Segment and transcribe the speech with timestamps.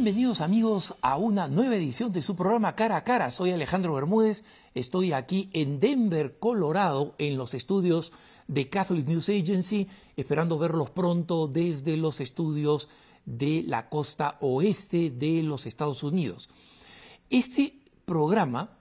[0.00, 3.32] Bienvenidos amigos a una nueva edición de su programa Cara a Cara.
[3.32, 8.12] Soy Alejandro Bermúdez, estoy aquí en Denver, Colorado, en los estudios
[8.46, 12.88] de Catholic News Agency, esperando verlos pronto desde los estudios
[13.26, 16.48] de la costa oeste de los Estados Unidos.
[17.28, 18.78] Este programa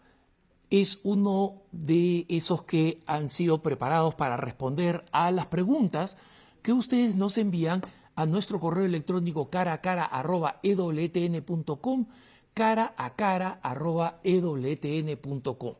[0.70, 6.16] es uno de esos que han sido preparados para responder a las preguntas
[6.62, 7.82] que ustedes nos envían
[8.18, 12.08] a nuestro correo electrónico cara a cara arroba ewtn.com,
[12.56, 15.76] cara a cara arroba ewtn.com.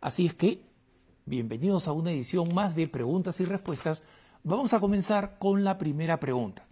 [0.00, 0.62] Así es que,
[1.26, 4.04] bienvenidos a una edición más de preguntas y respuestas.
[4.44, 6.64] Vamos a comenzar con la primera pregunta.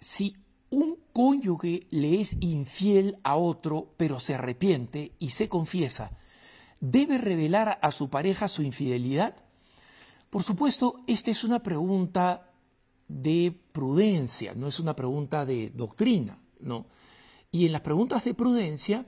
[0.00, 0.34] Si
[0.70, 6.18] un cónyuge le es infiel a otro, pero se arrepiente y se confiesa,
[6.80, 9.36] ¿debe revelar a su pareja su infidelidad?
[10.30, 12.48] Por supuesto, esta es una pregunta
[13.08, 16.86] de prudencia, no es una pregunta de doctrina, ¿no?
[17.50, 19.06] Y en las preguntas de prudencia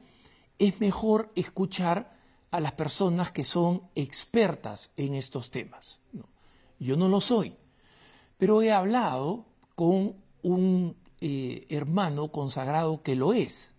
[0.59, 2.15] es mejor escuchar
[2.51, 6.01] a las personas que son expertas en estos temas.
[6.79, 7.57] Yo no lo soy,
[8.37, 13.75] pero he hablado con un eh, hermano consagrado que lo es.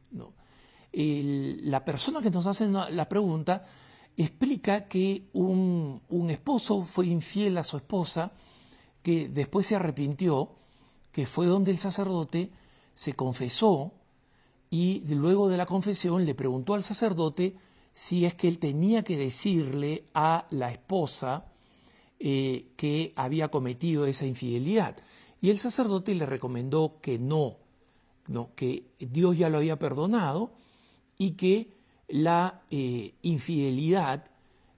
[0.91, 3.65] la persona que nos hace la pregunta
[4.17, 8.31] explica que un, un esposo fue infiel a su esposa,
[9.01, 10.55] que después se arrepintió,
[11.15, 12.51] que fue donde el sacerdote
[12.93, 13.93] se confesó
[14.69, 17.55] y luego de la confesión le preguntó al sacerdote
[17.93, 21.45] si es que él tenía que decirle a la esposa
[22.19, 24.97] eh, que había cometido esa infidelidad.
[25.39, 27.55] Y el sacerdote le recomendó que no,
[28.53, 30.51] que Dios ya lo había perdonado
[31.17, 31.69] y que
[32.09, 34.31] la eh, infidelidad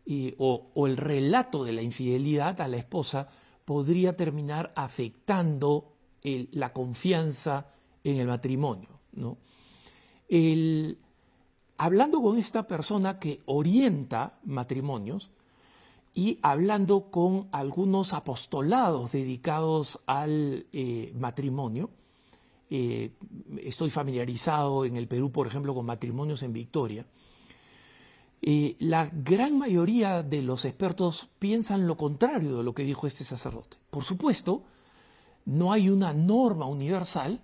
[0.06, 3.28] eh, o el relato de la infidelidad a la esposa
[3.66, 5.97] podría terminar afectando
[6.52, 7.68] la confianza
[8.04, 8.90] en el matrimonio.
[9.14, 9.38] ¿no?
[11.78, 15.32] hablando con esta persona que orienta matrimonios
[16.14, 21.92] y hablando con algunos apostolados dedicados al eh, matrimonio,
[22.70, 23.12] eh,
[23.62, 27.06] estoy familiarizado en el Perú, por ejemplo, con matrimonios en Victoria,
[28.42, 33.24] eh, la gran mayoría de los expertos piensan lo contrario de lo que dijo este
[33.24, 33.78] sacerdote.
[33.90, 34.64] Por supuesto,
[35.48, 37.42] no hay una norma universal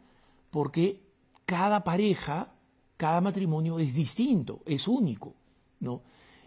[0.51, 1.01] porque
[1.45, 2.53] cada pareja,
[2.97, 5.35] cada matrimonio es distinto, es único,
[5.79, 6.03] ¿no?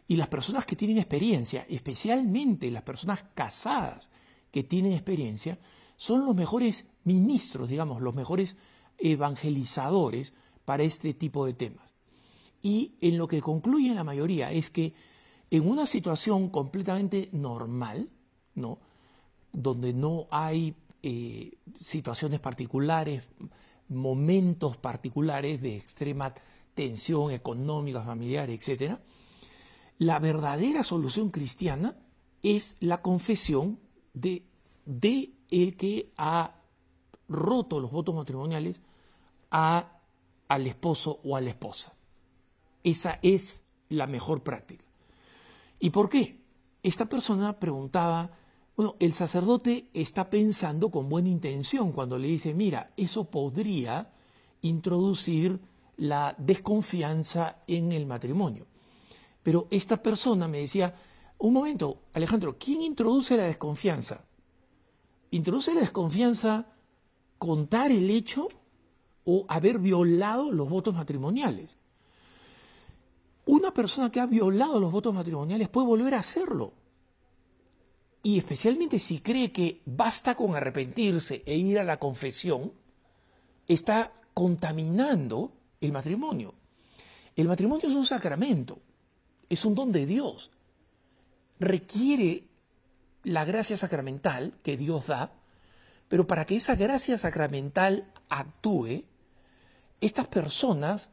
[0.06, 4.10] Y las personas que tienen experiencia, especialmente las personas casadas
[4.50, 5.58] que tienen experiencia,
[5.96, 8.56] son los mejores ministros, digamos, los mejores
[8.98, 10.34] evangelizadores
[10.66, 11.94] para este tipo de temas.
[12.60, 14.92] Y en lo que concluye la mayoría es que
[15.50, 18.10] en una situación completamente normal,
[18.54, 18.78] ¿no?
[19.52, 23.24] donde no hay eh, situaciones particulares,
[23.88, 26.34] momentos particulares de extrema
[26.74, 28.98] tensión económica, familiar, etc.,
[29.98, 31.96] la verdadera solución cristiana
[32.42, 33.78] es la confesión
[34.12, 34.44] de,
[34.84, 36.56] de el que ha
[37.28, 38.82] roto los votos matrimoniales
[39.50, 40.00] a,
[40.48, 41.94] al esposo o a la esposa.
[42.84, 44.84] Esa es la mejor práctica.
[45.78, 46.40] ¿Y por qué?
[46.82, 48.30] Esta persona preguntaba,
[48.76, 54.12] bueno, el sacerdote está pensando con buena intención cuando le dice, mira, eso podría
[54.60, 55.58] introducir
[55.96, 58.66] la desconfianza en el matrimonio.
[59.42, 60.94] Pero esta persona me decía,
[61.38, 64.24] un momento, Alejandro, ¿quién introduce la desconfianza?
[65.30, 66.66] ¿Introduce la desconfianza
[67.38, 68.46] contar el hecho
[69.24, 71.78] o haber violado los votos matrimoniales?
[73.46, 76.72] Una persona que ha violado los votos matrimoniales puede volver a hacerlo.
[78.26, 82.72] Y especialmente si cree que basta con arrepentirse e ir a la confesión,
[83.68, 86.52] está contaminando el matrimonio.
[87.36, 88.80] El matrimonio es un sacramento,
[89.48, 90.50] es un don de Dios.
[91.60, 92.48] Requiere
[93.22, 95.32] la gracia sacramental que Dios da,
[96.08, 99.04] pero para que esa gracia sacramental actúe,
[100.00, 101.10] estas personas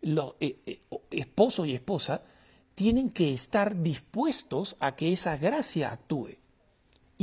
[0.00, 0.80] los eh, eh,
[1.10, 2.22] esposo y esposa
[2.74, 6.38] tienen que estar dispuestos a que esa gracia actúe.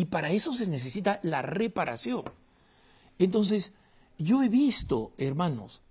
[0.01, 2.23] Y para eso se necesita la reparación.
[3.19, 3.71] Entonces,
[4.17, 5.83] yo he visto, hermanos,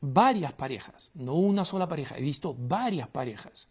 [0.00, 3.68] varias parejas, no una sola pareja, he visto varias parejas.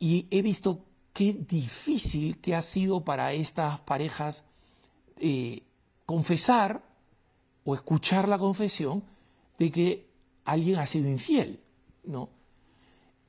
[0.00, 4.44] Y he visto qué difícil que ha sido para estas parejas
[5.18, 5.62] eh,
[6.06, 6.82] confesar
[7.62, 9.04] o escuchar la confesión
[9.60, 10.10] de que
[10.44, 11.60] alguien ha sido infiel,
[12.02, 12.30] ¿no?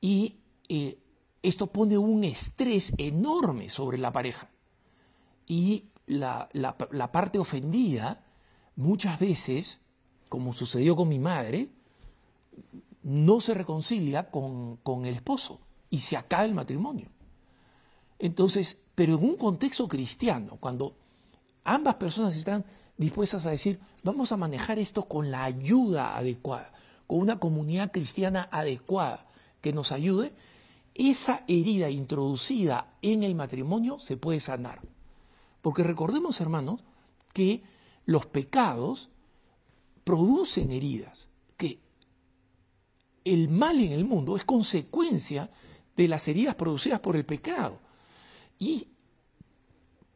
[0.00, 0.98] Y eh,
[1.42, 4.50] esto pone un estrés enorme sobre la pareja.
[5.46, 6.48] Y la,
[7.12, 8.24] parte ofendida
[8.76, 9.80] muchas veces
[10.30, 11.68] como sucedió con mi madre,
[13.02, 15.60] no se reconcilia con, con el esposo
[15.90, 17.08] y se acaba el matrimonio.
[18.18, 20.96] Entonces, pero en un contexto cristiano, cuando
[21.64, 22.64] ambas personas están
[22.96, 26.72] dispuestas a decir, vamos a manejar esto con la ayuda adecuada,
[27.08, 29.26] con una comunidad cristiana adecuada
[29.60, 30.32] que nos ayude,
[30.94, 34.80] esa herida introducida en el matrimonio se puede sanar.
[35.62, 36.82] Porque recordemos, hermanos,
[37.32, 37.62] que
[38.06, 39.10] los pecados
[40.04, 41.80] producen heridas, que
[43.24, 45.50] el mal en el mundo es consecuencia
[45.96, 47.78] de las heridas producidas por el pecado.
[48.58, 48.88] Y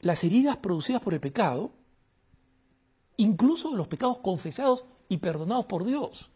[0.00, 1.72] las heridas producidas por el pecado
[3.16, 6.30] incluso de los pecados confesados y perdonados por Dios.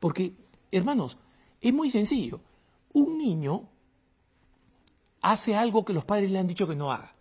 [0.00, 0.34] Porque,
[0.70, 1.18] hermanos,
[1.60, 2.40] es muy sencillo.
[2.92, 3.68] Un niño
[5.20, 7.14] hace algo que los padres le han dicho que no haga.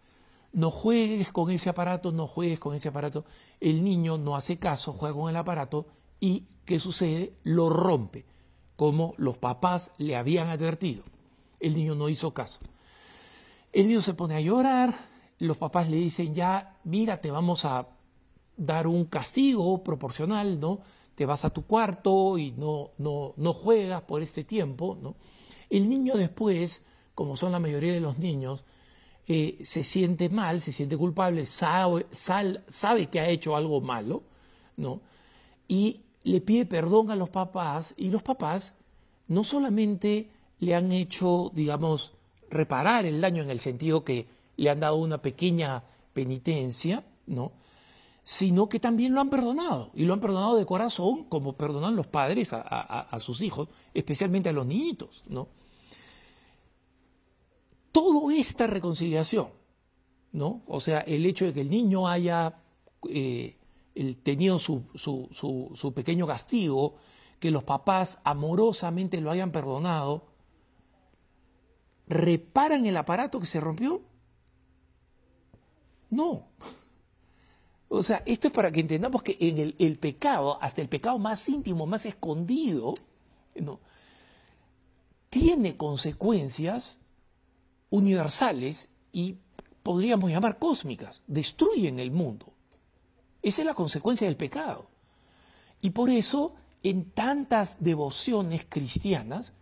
[0.54, 3.24] No juegues con ese aparato, no juegues con ese aparato.
[3.60, 5.86] El niño no hace caso, juega con el aparato
[6.20, 7.34] y, ¿qué sucede?
[7.44, 8.26] Lo rompe,
[8.76, 11.04] como los papás le habían advertido.
[11.60, 12.60] El niño no hizo caso.
[13.72, 14.94] El niño se pone a llorar,
[15.40, 17.88] los papás le dicen ya, mira, te vamos a
[18.58, 20.80] dar un castigo proporcional, ¿no?
[21.16, 25.16] Te vas a tu cuarto y no, no, no juegas por este tiempo, ¿no?
[25.72, 26.84] El niño después,
[27.16, 28.64] como son la mayoría de los niños,
[29.28, 34.22] eh, se siente mal, se siente culpable, sabe, sabe que ha hecho algo malo,
[34.78, 35.02] ¿no?
[35.68, 38.76] Y le pide perdón a los papás y los papás
[39.28, 40.30] no solamente
[40.60, 42.14] le han hecho, digamos,
[42.50, 44.28] reparar el daño en el sentido que
[44.58, 45.84] le han dado una pequeña
[46.14, 47.54] penitencia, ¿no?
[48.24, 52.08] sino que también lo han perdonado, y lo han perdonado de corazón, como perdonan los
[52.08, 55.48] padres a, sus hijos, especialmente a los niñitos, ¿no?
[57.92, 59.50] Toda esta reconciliación,
[60.32, 60.64] ¿no?
[60.68, 62.62] O sea, el hecho de que el niño haya
[63.10, 63.58] eh,
[64.24, 66.96] tenido su, su pequeño castigo,
[67.40, 70.28] que los papás amorosamente lo hayan perdonado,
[72.08, 74.02] ¿reparan el aparato que se rompió?
[76.12, 76.48] No.
[77.90, 81.50] O sea, esto es para que entendamos que en el, pecado, hasta el pecado más
[81.50, 82.94] íntimo, más escondido,
[85.30, 87.00] tiene consecuencias
[87.92, 89.36] universales y
[89.84, 92.54] podríamos llamar cósmicas, destruyen el mundo.
[93.44, 94.88] Esa es la consecuencia del pecado.
[95.82, 99.54] Y por eso, en tantas devociones cristianas,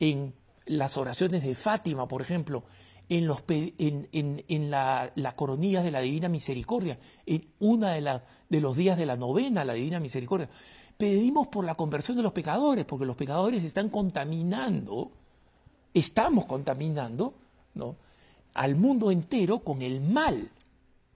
[0.00, 0.34] en
[0.64, 2.64] las oraciones de Fátima, por ejemplo,
[3.08, 8.60] en, los, en, en, la, las coronillas de la Divina Misericordia, en una de, de
[8.60, 10.48] los días de la novena, la Divina Misericordia.
[10.96, 15.10] Pedimos por la conversión de los pecadores, porque los pecadores están contaminando,
[15.94, 17.34] estamos contaminando
[17.74, 17.96] ¿no?
[18.54, 20.50] al mundo entero con el mal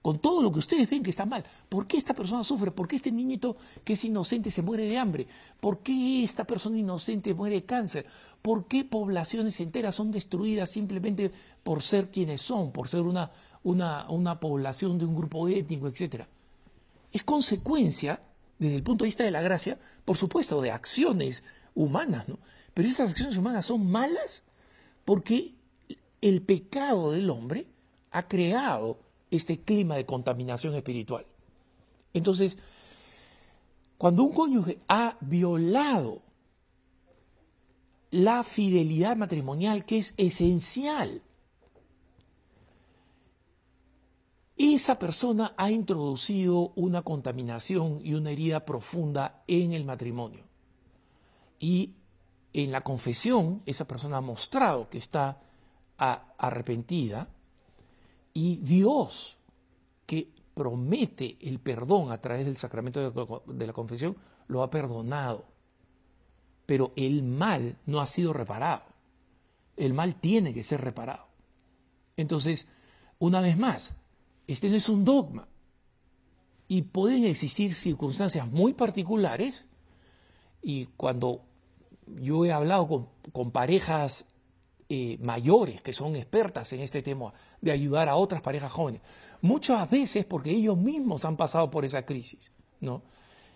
[0.07, 1.43] con todo lo que ustedes ven que está mal.
[1.67, 2.71] ¿Por qué esta persona sufre?
[2.71, 5.27] ¿Por qué este niñito que es inocente se muere de hambre?
[5.59, 8.05] ¿Por qué esta persona inocente muere de cáncer?
[8.41, 11.29] ¿Por qué poblaciones enteras son destruidas simplemente
[11.61, 13.31] por ser quienes son, por ser una,
[13.63, 16.29] una, una población de un grupo étnico, etcétera?
[17.11, 18.21] Es consecuencia,
[18.59, 21.43] desde el punto de vista de la gracia, por supuesto, de acciones
[21.75, 22.39] humanas, ¿no?
[22.73, 24.43] Pero esas acciones humanas son malas
[25.03, 25.56] porque
[26.21, 27.67] el pecado del hombre
[28.11, 28.99] ha creado
[29.31, 31.25] este clima de contaminación espiritual.
[32.13, 32.57] Entonces,
[33.97, 36.21] cuando un cónyuge ha violado
[38.11, 41.21] la fidelidad matrimonial, que es esencial,
[44.57, 50.45] esa persona ha introducido una contaminación y una herida profunda en el matrimonio.
[51.59, 51.93] Y
[52.53, 55.41] en la confesión, esa persona ha mostrado que está
[55.97, 57.29] arrepentida,
[58.33, 59.37] y Dios,
[60.05, 63.11] que promete el perdón a través del sacramento
[63.45, 64.15] de la confesión,
[64.47, 65.45] lo ha perdonado.
[66.65, 68.83] Pero el mal no ha sido reparado.
[69.75, 71.27] El mal tiene que ser reparado.
[72.17, 72.67] Entonces,
[73.19, 73.95] una vez más,
[74.47, 75.47] este no es un dogma.
[76.67, 79.67] Y pueden existir circunstancias muy particulares.
[80.61, 81.43] Y cuando
[82.21, 84.27] yo he hablado con, parejas
[84.89, 89.01] eh, mayores que son expertas en este tema de ayudar a otras parejas jóvenes.
[89.41, 92.51] Muchas veces porque ellos mismos han pasado por esa crisis.
[92.79, 93.03] ¿no?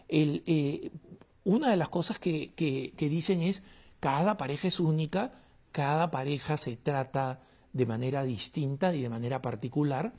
[0.10, 0.92] Eh,
[1.46, 3.64] una de las cosas que, que, dicen es,
[4.02, 5.32] cada pareja es única,
[5.72, 7.40] cada pareja se trata
[7.72, 10.14] de manera distinta y de manera particular,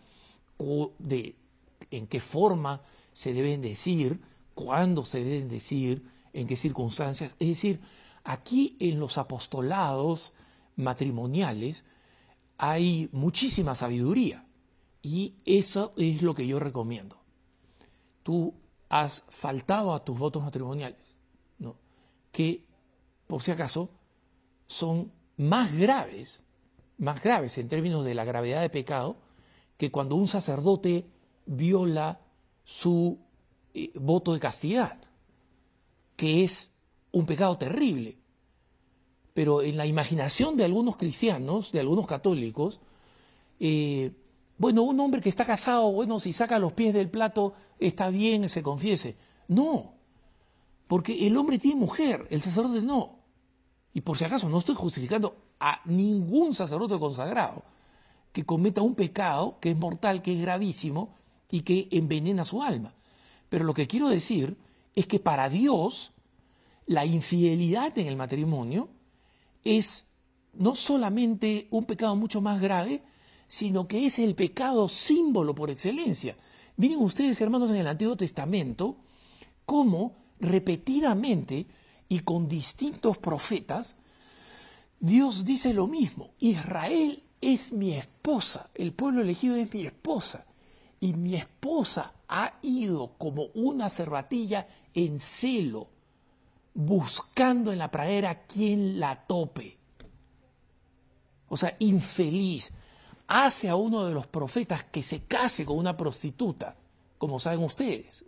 [0.56, 1.36] o de
[1.90, 2.80] en qué forma
[3.12, 4.20] se deben decir,
[4.54, 7.36] cuándo se deben decir, en qué circunstancias.
[7.38, 7.80] Es decir,
[8.24, 10.32] aquí en los apostolados
[10.76, 11.84] matrimoniales
[12.58, 14.46] hay muchísima sabiduría
[15.02, 17.20] y eso es lo que yo recomiendo.
[18.22, 18.54] Tú
[18.88, 21.16] has faltado a tus votos matrimoniales,
[21.58, 21.76] ¿no?
[22.30, 22.64] que,
[23.26, 23.90] por si acaso,
[24.66, 26.44] son más graves,
[26.98, 29.16] más graves en términos de la gravedad de pecado,
[29.76, 31.06] que cuando un sacerdote
[31.46, 32.20] viola
[32.64, 33.18] su
[33.74, 35.00] eh, voto de castidad,
[36.16, 36.72] que es
[37.10, 38.18] un pecado terrible.
[39.34, 42.80] Pero en la imaginación de algunos cristianos, de algunos católicos,
[43.60, 44.12] eh,
[44.58, 48.48] bueno, un hombre que está casado, bueno, si saca los pies del plato, está bien,
[48.48, 49.16] se confiese.
[49.48, 49.94] No,
[50.86, 53.18] porque el hombre tiene mujer, el sacerdote no.
[53.94, 57.64] Y por si acaso, no estoy justificando a ningún sacerdote consagrado
[58.32, 61.14] que cometa un pecado que es mortal, que es gravísimo
[61.50, 62.94] y que envenena su alma.
[63.48, 64.56] Pero lo que quiero decir
[64.94, 66.12] es que para Dios
[66.86, 68.88] la infidelidad en el matrimonio
[69.64, 70.06] es
[70.52, 73.02] no solamente un pecado mucho más grave,
[73.48, 76.36] sino que es el pecado símbolo por excelencia.
[76.76, 78.96] Miren ustedes, hermanos, en el Antiguo Testamento,
[79.64, 81.66] cómo repetidamente
[82.08, 83.96] y con distintos profetas,
[85.00, 86.30] Dios dice lo mismo.
[86.38, 90.46] Israel es mi esposa, el pueblo elegido es mi esposa.
[91.00, 95.88] Y mi esposa ha ido como una cervatilla en celo,
[96.74, 99.78] buscando en la pradera quien la tope.
[101.48, 102.72] O sea, infeliz.
[103.28, 106.76] Hace a uno de los profetas que se case con una prostituta,
[107.18, 108.24] como saben ustedes.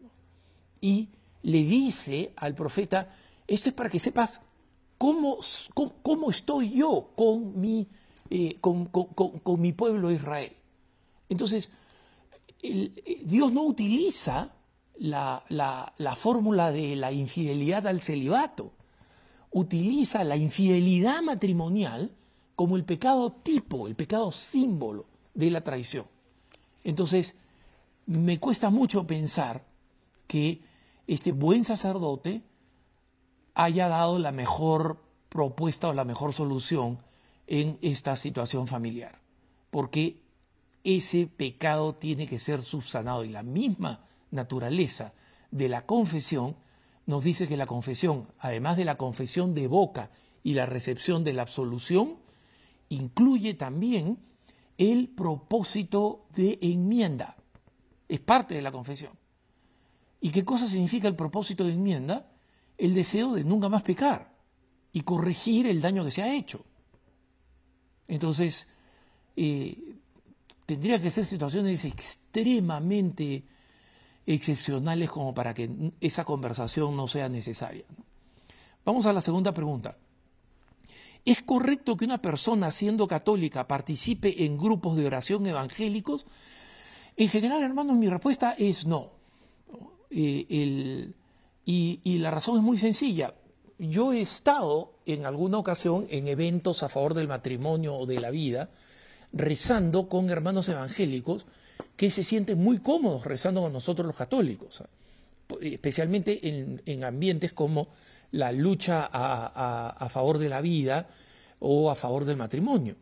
[0.80, 1.10] Y
[1.42, 3.08] le dice al profeta,
[3.46, 4.40] esto es para que sepas
[4.98, 5.38] cómo,
[6.02, 7.88] cómo, estoy yo con mi,
[8.30, 8.90] eh, con,
[9.58, 10.56] mi pueblo Israel.
[11.28, 11.70] Entonces,
[12.62, 14.52] eh, Dios no utiliza
[14.98, 18.72] la, la fórmula de la infidelidad al celibato,
[19.50, 22.12] utiliza la infidelidad matrimonial
[22.56, 26.06] como el pecado tipo, el pecado símbolo de la traición.
[26.82, 27.36] Entonces,
[28.06, 29.64] me cuesta mucho pensar
[30.26, 30.60] que
[31.06, 32.42] este buen sacerdote
[33.54, 36.98] haya dado la mejor propuesta o la mejor solución
[37.46, 39.20] en esta situación familiar,
[39.70, 40.22] porque
[40.82, 45.14] ese pecado tiene que ser subsanado y la misma naturaleza
[45.50, 46.56] de la confesión
[47.06, 50.10] nos dice que la confesión, además de la confesión de boca
[50.42, 52.16] y la recepción de la absolución,
[52.88, 54.18] incluye también
[54.78, 57.36] el propósito de enmienda.
[58.08, 59.12] Es parte de la confesión.
[60.20, 62.30] ¿Y qué cosa significa el propósito de enmienda?
[62.78, 64.34] El deseo de nunca más pecar
[64.92, 66.64] y corregir el daño que se ha hecho.
[68.08, 68.68] Entonces,
[69.36, 69.96] eh,
[70.66, 73.44] tendría que ser situaciones extremadamente
[74.26, 77.84] excepcionales como para que esa conversación no sea necesaria.
[78.84, 79.96] Vamos a la segunda pregunta.
[81.24, 86.26] ¿Es correcto que una persona siendo católica participe en grupos de oración evangélicos?
[87.16, 89.10] En general, hermanos, mi respuesta es no.
[90.10, 91.12] Eh,
[91.64, 93.34] y, la razón es muy sencilla.
[93.78, 98.30] Yo he estado en alguna ocasión en eventos a favor del matrimonio o de la
[98.30, 98.70] vida,
[99.32, 101.46] rezando con hermanos evangélicos
[101.96, 104.82] que se sienten muy cómodos rezando con nosotros los católicos,
[105.60, 106.40] especialmente
[106.86, 107.88] en ambientes como
[108.34, 111.08] la lucha a, favor de la vida
[111.60, 112.96] o a favor del matrimonio.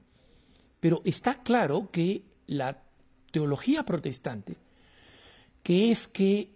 [0.79, 2.83] Pero está claro que la
[3.31, 4.57] teología protestante,
[5.63, 6.51] que es que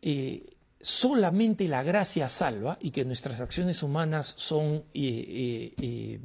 [0.00, 0.46] eh,
[0.80, 6.20] solamente la gracia salva y que nuestras acciones humanas son eh, eh,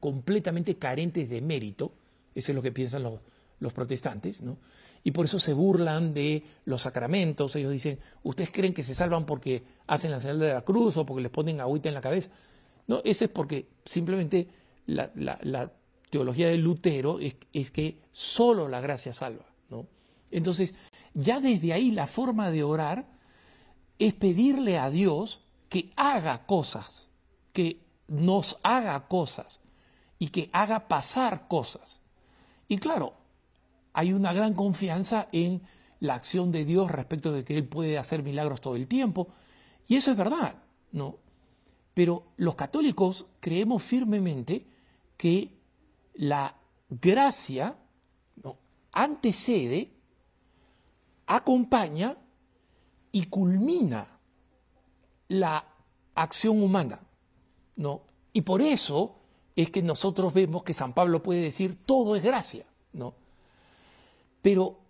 [0.00, 1.94] completamente carentes de mérito,
[2.34, 3.20] eso es lo que piensan los,
[3.60, 4.58] los protestantes, ¿no?
[5.04, 7.54] y por eso se burlan de los sacramentos.
[7.56, 11.06] Ellos dicen, ¿ustedes creen que se salvan porque hacen la señal de la cruz o
[11.06, 12.30] porque les ponen agüita en la cabeza?
[12.86, 14.48] No, eso es porque simplemente
[14.86, 15.72] la,
[16.10, 19.46] teología de Lutero es, que solo la gracia salva.
[19.70, 19.86] ¿no?
[20.30, 20.74] Entonces,
[21.14, 23.06] ya desde ahí la forma de orar
[23.98, 27.08] es pedirle a Dios que haga cosas,
[27.52, 29.60] que nos haga cosas
[30.18, 32.00] y que haga pasar cosas.
[32.68, 33.17] Y claro,
[33.98, 35.60] hay una gran confianza en
[35.98, 39.26] la acción de Dios respecto de que Él puede hacer milagros todo el tiempo.
[39.88, 40.54] Y eso es verdad,
[40.92, 41.16] ¿no?
[41.94, 44.68] Pero los católicos creemos firmemente
[45.16, 45.58] que
[46.14, 46.54] la
[46.88, 47.76] gracia
[48.92, 49.90] antecede,
[51.26, 52.16] acompaña
[53.10, 54.06] y culmina
[55.26, 55.64] la
[56.14, 57.00] acción humana.
[57.74, 58.02] ¿no?
[58.32, 59.16] Y por eso
[59.56, 62.64] es que nosotros vemos que San Pablo puede decir todo es gracia.
[64.42, 64.80] Pero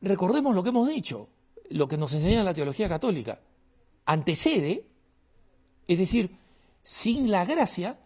[0.00, 1.28] recordemos lo que hemos dicho,
[1.70, 3.40] lo que nos enseña la teología católica.
[4.06, 4.86] Antecede,
[5.86, 6.36] es decir,
[6.82, 7.98] sin la gracia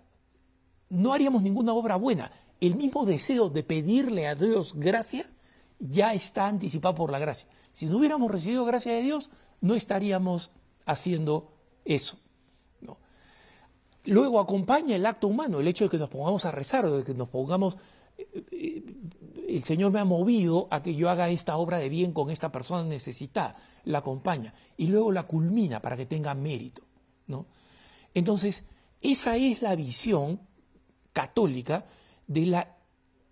[0.90, 2.32] no haríamos ninguna obra buena.
[2.60, 5.30] El mismo deseo de pedirle a Dios gracia
[5.78, 7.48] ya está anticipado por la gracia.
[7.72, 10.50] Si no hubiéramos recibido gracia de Dios, no estaríamos
[10.86, 11.52] haciendo
[11.84, 12.18] eso.
[14.04, 17.12] Luego acompaña el acto humano, el hecho de que nos pongamos a rezar, de que
[17.12, 17.76] nos pongamos,
[18.16, 18.82] eh, eh,
[19.48, 22.52] el Señor me ha movido a que yo haga esta obra de bien con esta
[22.52, 26.82] persona necesitada, la acompaña y luego la culmina para que tenga mérito.
[27.26, 27.46] ¿no?
[28.12, 28.66] Entonces,
[29.00, 30.40] esa es la visión
[31.14, 31.86] católica
[32.26, 32.76] de la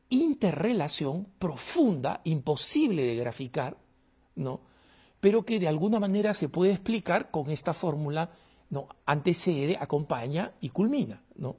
[0.08, 3.76] interrelación profunda, imposible de graficar,
[4.36, 4.62] ¿no?
[5.20, 8.30] pero que de alguna manera se puede explicar con esta fórmula
[8.70, 8.88] ¿no?
[9.04, 11.22] antecede, acompaña y culmina.
[11.34, 11.56] ¿no?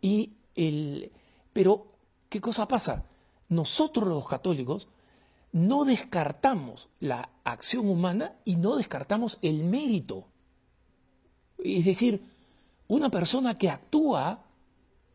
[0.00, 1.10] Y el,
[1.52, 1.94] pero,
[2.28, 3.07] ¿qué cosa pasa?
[3.48, 4.88] Nosotros los católicos
[5.52, 10.26] no descartamos la acción humana y no descartamos el mérito.
[11.58, 12.22] Es decir,
[12.86, 14.44] una persona que actúa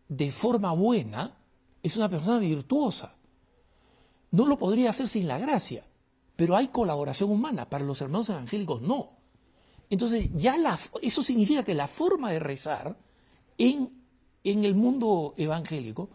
[0.07, 1.37] de forma buena
[1.81, 3.15] es una persona virtuosa.
[4.31, 5.85] No lo podría hacer sin la gracia,
[6.35, 7.69] pero hay colaboración humana.
[7.69, 9.11] Para los hermanos evangélicos no.
[9.89, 12.97] Entonces, ya la, eso significa que la forma de rezar
[13.57, 13.91] en,
[14.43, 16.09] en el mundo evangélico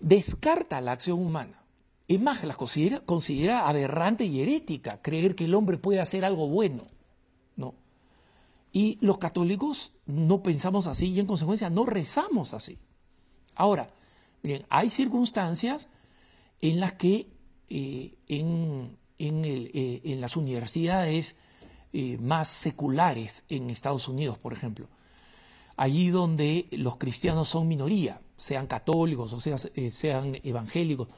[0.00, 1.62] descarta la acción humana.
[2.08, 6.48] Es más, la considera, considera aberrante y herética creer que el hombre puede hacer algo
[6.48, 6.82] bueno.
[7.56, 7.74] ¿no?
[8.72, 12.78] Y los católicos no pensamos así y en consecuencia no rezamos así.
[13.54, 13.90] Ahora,
[14.42, 15.88] miren, hay circunstancias
[16.60, 17.28] en las que
[17.68, 21.36] eh, en, eh, en, las universidades
[21.92, 24.88] eh, más seculares en Estados Unidos, por ejemplo,
[25.76, 31.08] allí donde los cristianos son minoría, sean católicos o sea, sean evangélicos,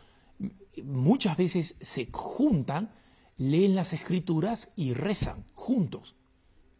[0.83, 2.93] muchas veces se juntan,
[3.37, 6.17] leen las escrituras y rezan juntos.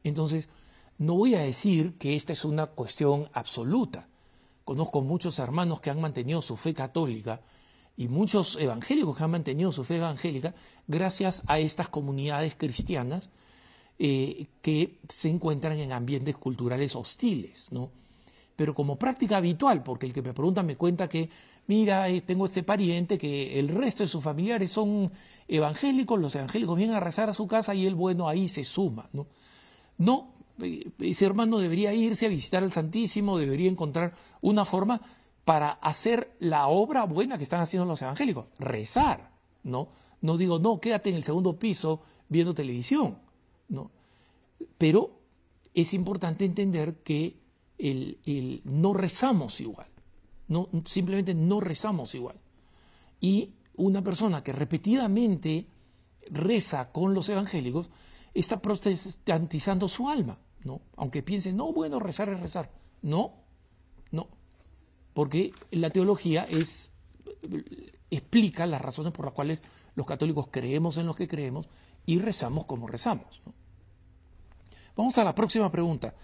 [0.05, 0.49] Entonces,
[0.99, 4.09] no voy a decir que esta es una cuestión absoluta.
[4.65, 7.41] Conozco muchos hermanos que han mantenido su fe católica
[7.97, 10.55] y muchos evangélicos que han mantenido su fe evangélica
[10.87, 13.31] gracias a estas comunidades cristianas
[13.99, 17.91] eh, que se encuentran en ambientes culturales hostiles, ¿no?
[18.59, 21.31] Pero como práctica habitual, porque el que me pregunta me cuenta que
[21.69, 25.13] mira, eh, tengo este pariente que el resto de sus familiares son
[25.47, 29.09] evangélicos, los evangélicos vienen a rezar a su casa y él, bueno, ahí se suma,
[29.97, 30.33] ¿no?
[30.61, 35.01] Eh, ese hermano debería irse a visitar al Santísimo, debería encontrar una forma
[35.45, 39.31] para hacer la obra buena que están haciendo los evangélicos, rezar,
[39.63, 39.91] ¿no?
[40.21, 43.19] No digo, no, quédate en el segundo piso viendo televisión,
[43.69, 43.93] ¿no?
[44.79, 45.21] Pero
[45.75, 47.37] es importante entender que
[47.79, 49.89] el, el no rezamos igual
[50.49, 52.37] no, simplemente no rezamos igual.
[53.21, 55.67] Y una persona que repetidamente
[56.31, 57.91] reza con los evangélicos
[58.35, 60.81] está protestantizando su alma, ¿no?
[60.97, 62.71] Aunque piense, no, bueno, rezar es rezar.
[63.03, 63.35] No,
[64.11, 64.29] no.
[65.15, 66.93] Porque la teología es,
[68.11, 69.61] explica las razones por las cuales
[69.95, 71.69] los católicos creemos en lo que creemos
[72.07, 73.43] y rezamos como rezamos.
[74.97, 76.15] Vamos a la próxima pregunta.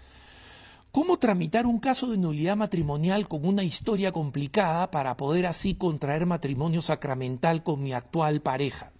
[0.95, 6.25] ¿Cómo tramitar un caso de nulidad matrimonial con una historia complicada para poder así contraer
[6.25, 8.93] matrimonio sacramental con mi actual pareja?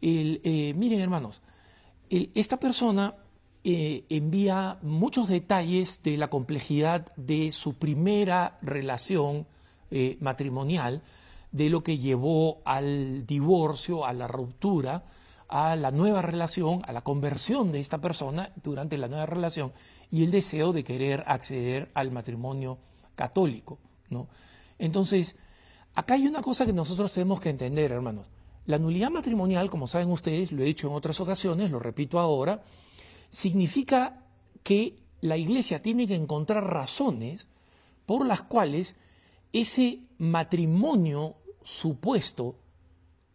[0.00, 1.42] Eh, miren hermanos,
[2.08, 3.16] esta persona
[3.64, 9.48] eh, envía muchos detalles de la complejidad de su primera relación
[9.90, 11.02] eh, matrimonial,
[11.50, 15.02] de lo que llevó al divorcio, a la ruptura,
[15.48, 19.72] a la nueva relación, a la conversión de esta persona durante la nueva relación
[20.10, 22.78] y el deseo de querer acceder al matrimonio
[23.14, 23.78] católico.
[24.10, 24.28] ¿no?
[24.78, 25.36] Entonces,
[25.94, 28.28] acá hay una cosa que nosotros tenemos que entender, hermanos.
[28.66, 32.62] La nulidad matrimonial, como saben ustedes, lo he dicho en otras ocasiones, lo repito ahora,
[33.30, 34.24] significa
[34.62, 37.48] que la iglesia tiene que encontrar razones
[38.06, 38.96] por las cuales
[39.52, 42.56] ese matrimonio supuesto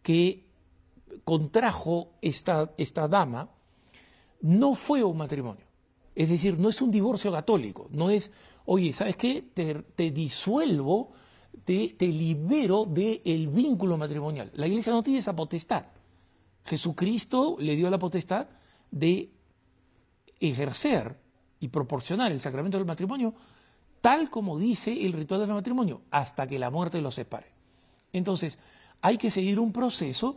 [0.02, 0.44] que
[1.24, 3.50] contrajo esta, esta dama
[4.40, 5.64] no fue un matrimonio.
[6.14, 8.30] Es decir, no es un divorcio católico, no es,
[8.66, 9.42] oye, ¿sabes qué?
[9.42, 11.12] Te, disuelvo,
[11.64, 14.50] te, libero del vínculo matrimonial.
[14.54, 15.86] La iglesia no tiene esa potestad.
[16.64, 18.46] Jesucristo le dio la potestad
[18.90, 19.30] de
[20.40, 21.18] ejercer
[21.60, 23.34] y proporcionar el sacramento del matrimonio
[24.04, 27.46] tal como dice el ritual del matrimonio, hasta que la muerte los separe.
[28.12, 28.58] Entonces,
[29.00, 30.36] hay que seguir un proceso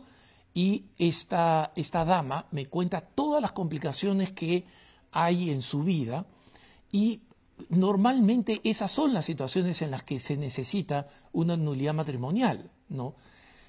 [0.54, 4.64] y esta, esta dama me cuenta todas las complicaciones que
[5.12, 6.26] hay en su vida
[6.90, 7.22] y
[7.68, 13.14] normalmente esas son las situaciones en las que se necesita una nulidad matrimonial, ¿no?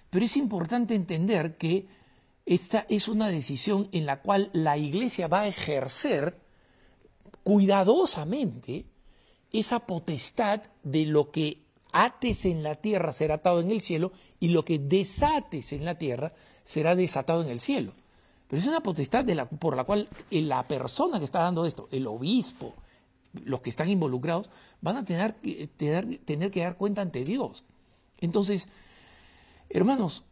[0.10, 1.88] Pero es importante entender que
[2.46, 6.40] esta es una decisión en la cual la iglesia va a ejercer
[7.44, 8.86] cuidadosamente
[9.52, 14.50] esa potestad de lo que ates en la tierra será atado en el cielo y
[14.50, 17.94] lo que desates en la tierra será desatado en el cielo.
[18.50, 21.88] Pero es una potestad de la, por la cual la persona que está dando esto,
[21.92, 22.74] el obispo,
[23.46, 24.50] los que están involucrados,
[24.82, 25.36] van a tener,
[25.78, 27.64] tener, tener que dar cuenta ante Dios.
[28.18, 28.68] Entonces,
[29.70, 30.24] hermanos,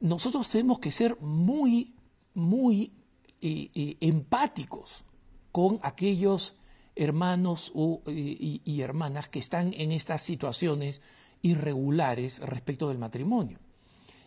[0.00, 1.94] nosotros tenemos que ser muy,
[2.32, 2.94] muy
[3.42, 5.04] eh, eh, empáticos
[5.52, 6.58] con aquellos
[6.94, 7.70] hermanos
[8.06, 11.02] y hermanas que están en estas situaciones
[11.42, 13.58] irregulares respecto del matrimonio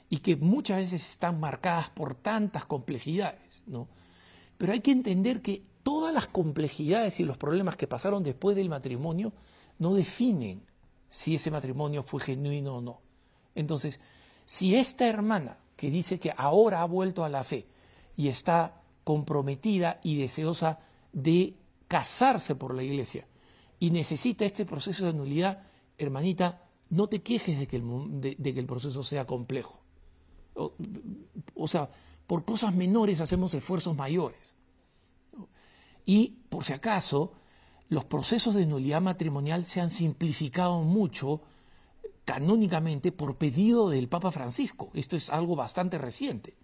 [0.10, 3.88] y que muchas veces están marcadas por tantas complejidades, ¿no?
[4.58, 8.69] Pero hay que entender que todas las complejidades y los problemas que pasaron después del
[8.69, 9.32] matrimonio
[9.78, 10.62] no definen
[11.10, 13.02] si ese matrimonio fue genuino o no.
[13.56, 14.00] Entonces,
[14.45, 17.67] si esta hermana que dice que ahora ha vuelto a la fe
[18.17, 20.80] y está comprometida y deseosa
[21.13, 21.56] de
[21.88, 23.28] casarse por la iglesia
[23.80, 25.63] y necesita este proceso de nulidad,
[25.98, 27.86] hermanita, no te quejes de que el,
[28.19, 29.80] de que el proceso sea complejo.
[31.56, 31.89] O, sea,
[32.28, 34.56] por cosas menores hacemos esfuerzos mayores.
[36.06, 37.34] Y, por si acaso,
[37.88, 41.41] los procesos de nulidad matrimonial se han simplificado mucho
[42.26, 44.91] canónicamente por pedido del Papa Francisco.
[44.93, 46.56] Esto es algo bastante reciente.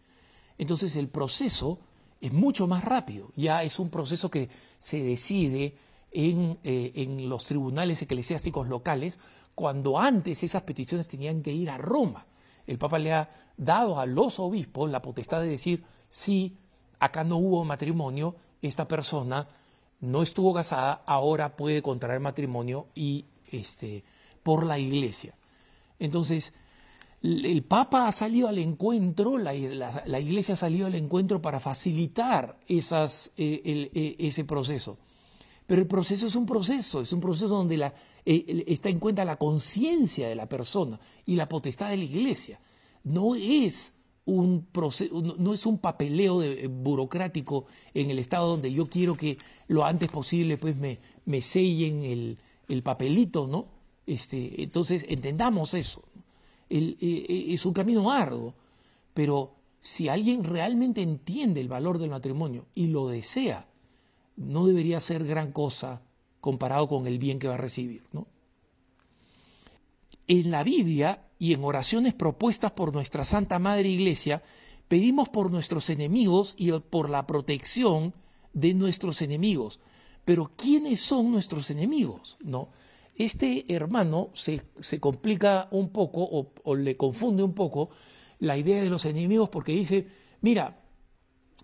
[0.58, 1.79] Entonces el proceso
[2.21, 3.31] es mucho más rápido.
[3.36, 5.77] Ya es un proceso que se decide
[6.12, 9.17] en, eh, en los tribunales eclesiásticos locales,
[9.55, 12.25] cuando antes esas peticiones tenían que ir a Roma
[12.67, 16.57] el Papa le ha dado a los obispos la potestad de decir, si
[16.99, 19.47] acá no hubo matrimonio, esta persona
[20.01, 24.03] no estuvo casada, ahora puede contraer matrimonio y este,
[24.43, 25.35] por la iglesia.
[25.99, 26.53] Entonces,
[27.21, 33.33] el Papa ha salido al encuentro, la, iglesia ha salido al encuentro para facilitar esas,
[33.37, 33.61] eh,
[33.93, 34.97] eh, ese proceso.
[35.65, 37.93] Pero el proceso es un proceso, es un proceso donde la,
[38.25, 42.59] eh, está en cuenta la conciencia de la persona y la potestad de la iglesia.
[43.05, 43.93] No es
[44.25, 49.37] un proceso, no es un papeleo eh, burocrático en el estado donde yo quiero que
[49.67, 52.37] lo antes posible pues me, me sellen el,
[52.67, 53.67] el papelito, ¿no?
[54.05, 56.03] Este, entonces entendamos eso.
[56.69, 58.53] Eh, es un camino arduo,
[59.13, 63.67] pero si alguien realmente entiende el valor del matrimonio y lo desea,
[64.35, 66.01] no debería ser gran cosa
[66.41, 68.03] comparado con el bien que va a recibir.
[68.11, 68.27] ¿no?
[70.27, 74.43] En la Biblia y en oraciones propuestas por nuestra Santa Madre Iglesia,
[74.88, 78.13] pedimos por nuestros enemigos y por la protección
[78.54, 79.80] de nuestros enemigos.
[80.24, 82.38] Pero ¿quiénes son nuestros enemigos?
[82.41, 82.69] ¿No?
[83.15, 87.89] Este hermano se, se complica un poco o, o le confunde un poco
[88.39, 90.08] la idea de los enemigos porque dice,
[90.41, 90.82] mira,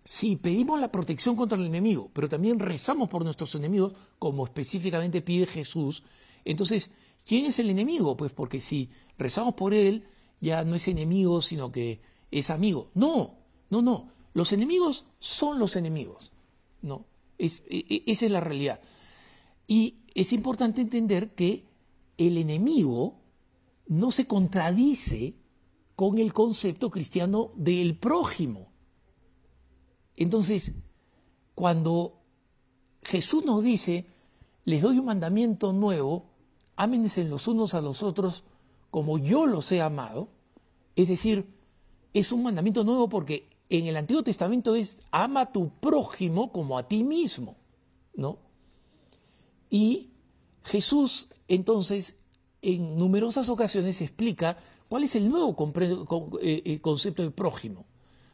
[0.03, 5.21] Sí, pedimos la protección contra el enemigo, pero también rezamos por nuestros enemigos, como específicamente
[5.21, 6.03] pide Jesús.
[6.43, 6.89] Entonces,
[7.25, 8.17] ¿quién es el enemigo?
[8.17, 10.05] Pues porque si rezamos por él,
[10.39, 12.89] ya no es enemigo, sino que es amigo.
[12.93, 13.37] No,
[13.69, 14.11] no, no.
[14.33, 16.31] Los enemigos son los enemigos.
[16.81, 17.05] No,
[17.37, 18.81] e, e, esa es la realidad.
[19.67, 21.65] Y es importante entender que
[22.17, 23.19] el enemigo
[23.87, 25.35] no se contradice
[25.95, 28.71] con el concepto cristiano del prójimo.
[30.15, 30.73] Entonces,
[31.55, 32.21] cuando
[33.03, 34.05] Jesús nos dice,
[34.65, 36.30] les doy un mandamiento nuevo,
[36.81, 38.43] ámense los unos a los otros
[38.89, 40.29] como yo los he amado,
[40.95, 41.45] es decir,
[42.11, 46.79] es un mandamiento nuevo porque en el Antiguo Testamento es ama a tu prójimo como
[46.79, 47.55] a ti mismo,
[48.15, 48.39] ¿no?
[49.69, 50.09] Y
[50.63, 52.19] Jesús entonces
[52.63, 54.57] en numerosas ocasiones explica
[54.89, 55.55] cuál es el nuevo
[56.41, 57.85] eh, eh, concepto de prójimo,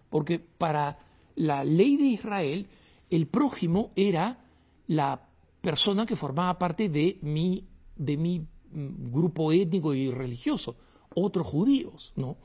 [0.09, 0.97] porque para
[1.35, 2.67] la ley de Israel,
[3.09, 4.39] el prójimo era
[4.87, 5.27] la
[5.59, 10.75] persona que formaba parte de mi, de mi mm, grupo étnico y religioso,
[11.15, 12.37] otros judíos, ¿no?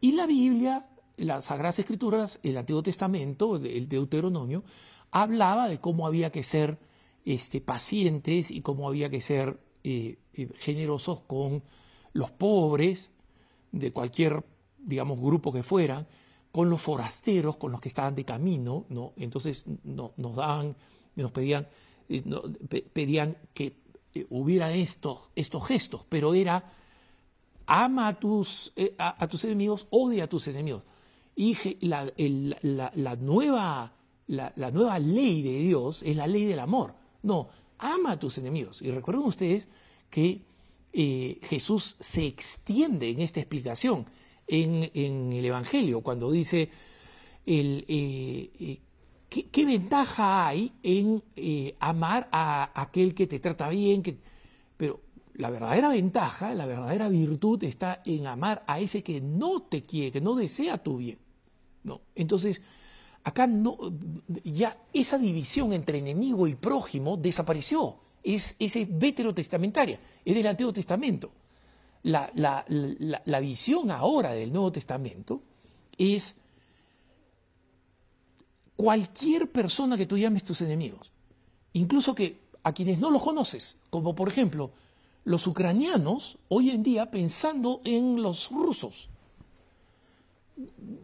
[0.00, 4.64] Y la Biblia, las Sagradas Escrituras, el Antiguo Testamento, el Deuteronomio,
[5.10, 6.78] hablaba de cómo había que ser
[7.24, 11.62] este, pacientes y cómo había que ser eh, eh, generosos con
[12.12, 13.12] los pobres
[13.72, 14.44] de cualquier,
[14.78, 16.06] digamos, grupo que fueran,
[16.52, 19.12] con los forasteros, con los que estaban de camino, ¿no?
[19.16, 20.76] Entonces no, nos daban,
[21.16, 21.66] nos pedían,
[22.08, 22.22] eh,
[22.92, 23.83] pedían que
[24.14, 26.72] eh, hubiera estos, estos gestos, pero era
[27.66, 30.84] ama a tus, eh, a, tus enemigos, odia a tus enemigos.
[31.36, 33.92] Y la, la, nueva,
[34.26, 36.94] la, nueva ley de Dios es la ley del amor.
[37.22, 37.48] No,
[37.78, 38.82] ama a tus enemigos.
[38.82, 39.68] Y recuerden ustedes
[40.10, 40.42] que
[40.92, 44.06] Jesús se extiende en esta explicación
[44.46, 46.70] en, el Evangelio, cuando dice
[47.46, 48.80] el, eh,
[49.42, 54.18] ¿qué, ventaja hay en eh, amar a aquel que te trata bien, que,
[54.76, 55.00] pero
[55.34, 60.12] la verdadera ventaja, la verdadera virtud está en amar a ese que no te quiere,
[60.12, 61.18] que no desea tu bien.
[61.82, 62.02] ¿no?
[62.14, 62.62] Entonces,
[63.24, 63.76] acá no,
[64.44, 67.96] ya esa división entre enemigo y prójimo desapareció.
[68.22, 71.32] Es, es veterotestamentaria, es del Antiguo Testamento.
[72.04, 75.42] La, la, la visión ahora del Nuevo Testamento
[75.98, 76.36] es
[78.76, 81.12] cualquier persona que tú llames tus enemigos,
[81.72, 84.72] incluso que a quienes no los conoces, como por ejemplo
[85.24, 89.08] los ucranianos hoy en día pensando en los rusos.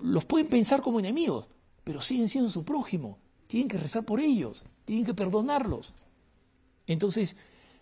[0.02, 1.48] Los pueden pensar como enemigos,
[1.84, 3.18] pero siguen siendo su prójimo.
[3.46, 5.94] Tienen que rezar por ellos, tienen que perdonarlos.
[6.86, 7.36] Entonces,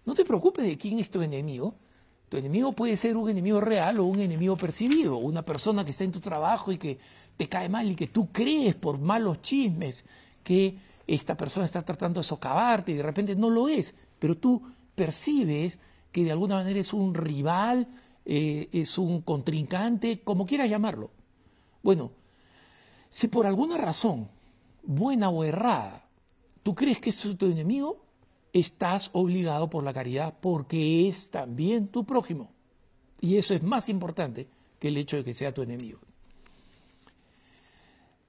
[0.05, 1.75] no te preocupes de quién es tu enemigo.
[2.29, 6.05] Tu enemigo puede ser un enemigo real o un enemigo percibido, una persona que está
[6.05, 6.99] en tu trabajo y que
[7.39, 10.05] te cae mal y que tú crees por malos chismes
[10.43, 14.63] que esta persona está tratando de socavarte y de repente no lo es, pero tú
[14.95, 15.79] percibes
[16.13, 17.89] que de alguna manera es un rival,
[18.25, 21.11] eh, es un contrincante, como quieras llamarlo.
[21.83, 22.11] Bueno,
[23.09, 24.29] si por alguna razón,
[24.83, 26.09] buena o errada,
[26.65, 28.05] tú crees que es tu enemigo,
[28.53, 32.51] estás obligado por la caridad porque es también tu prójimo.
[33.21, 34.49] Y eso es más importante
[34.81, 36.01] que el hecho de que sea tu enemigo.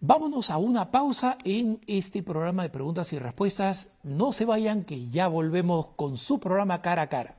[0.01, 3.89] Vámonos a una pausa en este programa de preguntas y respuestas.
[4.01, 7.35] No se vayan que ya volvemos con su programa cara a cara.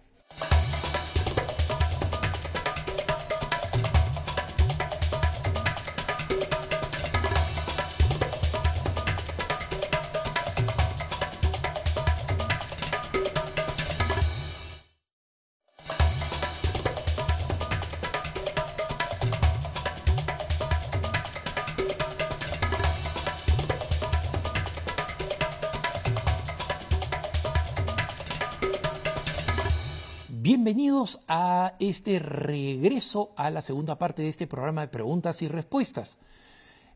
[30.52, 36.18] Bienvenidos a este regreso a la segunda parte de este programa de preguntas y respuestas.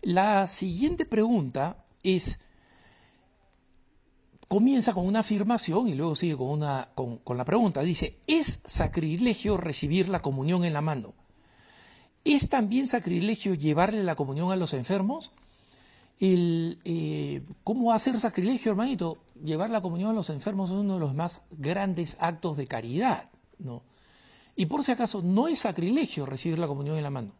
[0.02, 2.40] La siguiente pregunta es,
[4.48, 7.82] comienza con una afirmación y luego sigue con, una, con, la pregunta.
[7.82, 11.14] Dice, ¿es sacrilegio recibir la comunión en la mano?
[12.24, 15.30] ¿Es también sacrilegio llevarle la comunión a los enfermos?
[16.18, 19.18] Eh, ¿Cómo ser sacrilegio, hermanito?
[19.44, 23.30] Llevar la comunión a los enfermos es uno de los más grandes actos de caridad.
[23.64, 23.82] ¿No?
[24.56, 27.32] Y por si acaso, no es sacrilegio recibir la comunión en la mano.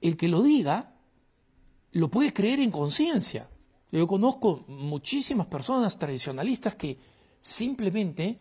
[0.00, 0.94] El que lo diga,
[1.92, 3.48] lo puede creer en conciencia.
[3.90, 6.98] Yo conozco muchísimas personas tradicionalistas que
[7.40, 8.40] simplemente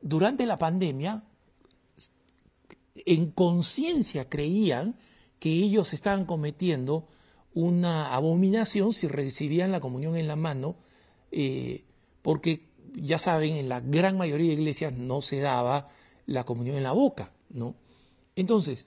[0.00, 1.24] durante la pandemia,
[2.94, 4.96] en conciencia creían
[5.38, 7.08] que ellos estaban cometiendo
[7.54, 10.76] una abominación si recibían la comunión en la mano,
[11.32, 11.84] eh,
[12.22, 15.88] porque ya saben, en la gran mayoría de iglesias no se daba
[16.26, 17.74] la comunión en la boca, ¿no?
[18.34, 18.86] Entonces,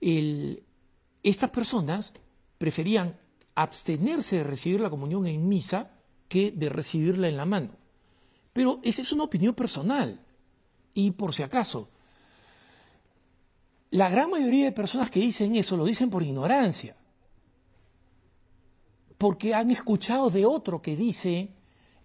[0.00, 2.12] estas personas
[2.58, 3.18] preferían
[3.54, 5.90] abstenerse de recibir la comunión en misa
[6.28, 7.70] que de recibirla en la mano.
[8.52, 10.20] Pero esa es una opinión personal.
[10.94, 11.88] Y por si acaso,
[13.90, 16.96] la gran mayoría de personas que dicen eso lo dicen por ignorancia.
[19.18, 21.55] Porque han escuchado de otro que dice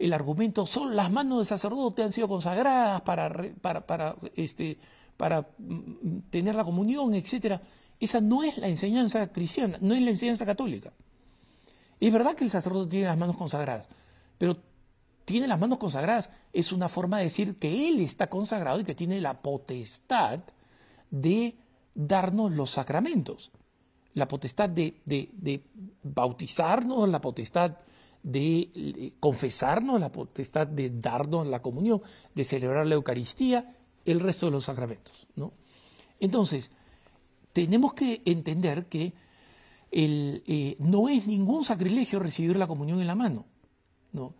[0.02, 4.78] el argumento, son las manos del sacerdote han sido consagradas para, para, para, este,
[5.16, 7.60] para mm, tener la comunión, etc.
[8.00, 10.92] Esa no es la enseñanza cristiana, no es la enseñanza católica.
[12.00, 13.88] Es verdad que el sacerdote tiene las manos consagradas,
[14.38, 14.58] pero
[15.24, 18.96] tiene las manos consagradas es una forma de decir que él está consagrado y que
[18.96, 20.40] tiene la potestad
[21.12, 21.56] de
[21.94, 23.52] darnos los sacramentos,
[24.16, 25.64] la potestad de, de, de
[26.04, 27.78] bautizarnos, la potestad
[28.24, 32.02] de confesarnos la potestad de darnos la comunión,
[32.36, 35.28] de celebrar la Eucaristía, el resto de los sacramentos.
[35.36, 35.54] ¿no?
[36.20, 36.72] Entonces,
[37.54, 39.14] tenemos que entender que
[39.92, 43.46] el, eh, no es ningún sacrilegio recibir la comunión en la mano.
[44.14, 44.34] ¿no?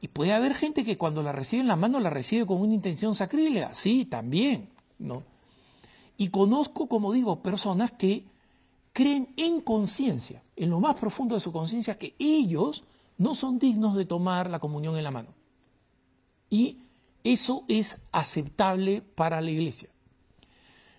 [0.00, 2.74] Y puede haber gente que cuando la recibe en la mano la recibe con una
[2.74, 4.68] intención sacrílega, sí, también.
[4.98, 5.22] ¿no?
[6.16, 8.24] Y conozco, como digo, personas que
[8.92, 12.84] creen en conciencia, en lo más profundo de su conciencia, que ellos
[13.18, 15.34] no son dignos de tomar la comunión en la mano.
[16.50, 16.78] Y
[17.22, 19.88] eso es aceptable para la iglesia.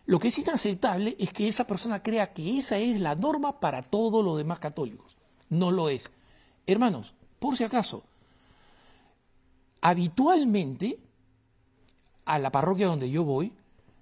[0.06, 3.82] Lo que es inaceptable es que esa persona crea que esa es la norma para
[3.82, 5.18] todos los demás católicos.
[5.50, 6.12] No lo es.
[6.68, 8.04] Hermanos, por si acaso,
[9.82, 11.00] habitualmente
[12.26, 13.54] a la parroquia donde yo voy,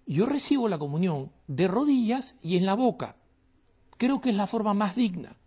[0.06, 3.16] yo recibo la comunión de rodillas y en la boca.
[3.98, 5.38] Creo que es la forma más digna.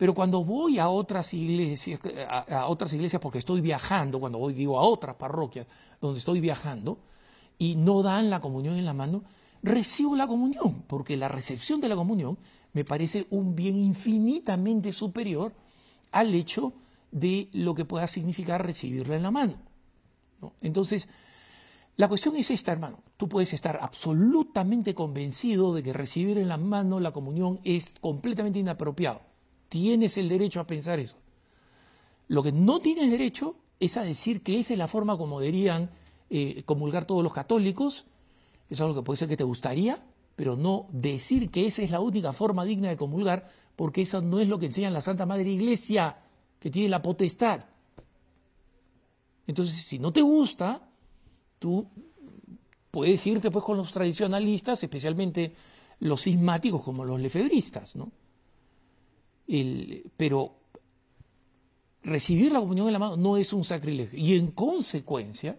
[0.00, 4.78] Pero cuando voy a otras iglesias, a, otras iglesias porque estoy viajando, cuando voy digo
[4.78, 5.66] a otras parroquias
[6.00, 7.00] donde estoy viajando
[7.58, 9.24] y no dan la comunión en la mano,
[9.62, 12.38] recibo la comunión, porque la recepción de la comunión
[12.72, 15.52] me parece un bien infinitamente superior
[16.12, 16.72] al hecho
[17.10, 19.56] de lo que pueda significar recibirla en la mano.
[20.62, 21.10] Entonces,
[21.96, 23.00] la cuestión es esta, hermano.
[23.18, 28.60] Tú puedes estar absolutamente convencido de que recibir en la mano la comunión es completamente
[28.60, 29.28] inapropiado.
[29.70, 31.16] Tienes el derecho a pensar eso.
[32.28, 35.90] Lo que no tienes derecho es a decir que esa es la forma como deberían
[36.28, 38.04] eh, comulgar todos los católicos.
[38.68, 40.04] Eso es algo que puede ser que te gustaría,
[40.36, 44.40] pero no decir que esa es la única forma digna de comulgar, porque eso no
[44.40, 46.18] es lo que enseña la Santa Madre Iglesia,
[46.58, 47.64] que tiene la potestad.
[49.46, 50.88] Entonces, si no te gusta,
[51.60, 51.86] tú
[52.90, 55.54] puedes irte pues con los tradicionalistas, especialmente
[56.00, 58.10] los sismáticos como los lefebristas, ¿no?
[60.16, 60.54] Pero
[62.02, 64.18] recibir la comunión en la mano no es un sacrilegio.
[64.18, 65.58] Y en consecuencia,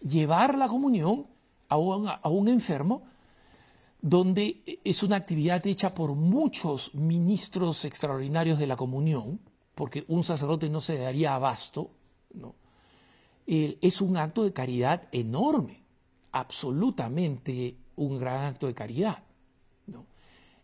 [0.00, 1.26] llevar la comunión
[1.68, 3.02] a un, enfermo
[4.00, 9.40] donde es una actividad hecha por muchos ministros extraordinarios de la comunión,
[9.74, 11.90] porque un sacerdote no se daría abasto,
[12.32, 12.54] ¿no?
[13.46, 15.82] es un acto de caridad enorme,
[16.32, 19.24] absolutamente un gran acto de caridad.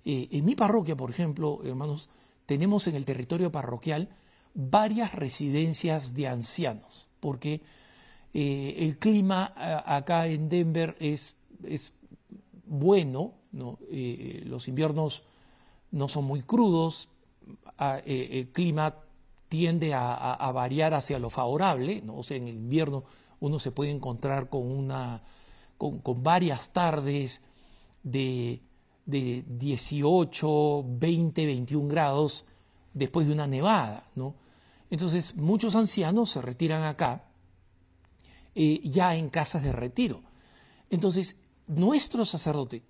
[0.05, 2.09] Eh, en mi parroquia, por ejemplo, hermanos,
[2.51, 4.09] tenemos en el territorio parroquial
[4.55, 7.61] varias residencias de ancianos, porque
[8.35, 9.55] eh, el clima
[9.87, 11.93] acá en Denver es, es
[12.65, 13.79] bueno, ¿no?
[13.89, 15.23] Eh, los inviernos
[15.93, 17.09] no son muy crudos,
[18.05, 18.97] el clima
[19.49, 22.17] tiende a, variar hacia lo favorable, ¿no?
[22.17, 23.05] o sea, en el invierno
[23.39, 25.23] uno se puede encontrar con, una,
[25.79, 27.43] con, varias tardes
[28.03, 28.61] de,
[29.07, 32.45] de, 18, 20, 21 grados
[32.95, 34.09] después de una nevada.
[34.15, 34.35] ¿no?
[34.91, 37.25] Entonces muchos ancianos se retiran acá
[38.55, 40.23] eh, ya en casas de retiro.
[40.91, 42.83] Entonces nuestro sacerdote,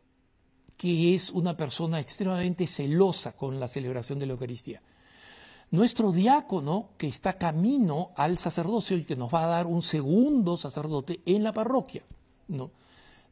[0.76, 4.80] que es una persona extremadamente celosa con la celebración de la Eucaristía,
[5.70, 10.56] nuestro diácono que está camino al sacerdocio y que nos va a dar un segundo
[10.56, 12.02] sacerdote en la parroquia,
[12.48, 12.70] ¿no?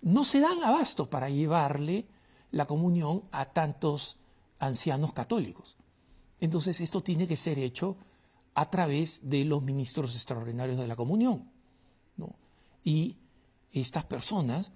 [0.02, 2.06] No se dan abasto para llevarle
[2.50, 4.18] la comunión a tantos
[4.58, 5.76] ancianos católicos.
[6.40, 7.96] Entonces esto tiene que ser hecho
[8.54, 11.50] a través de los ministros extraordinarios de la comunión.
[12.16, 12.34] ¿no?
[12.82, 13.16] Y
[13.72, 14.72] estas personas,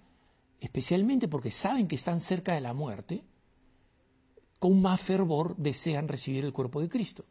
[0.61, 3.25] especialmente porque saben que están cerca de la muerte,
[4.59, 7.25] con más fervor desean recibir el cuerpo de Cristo.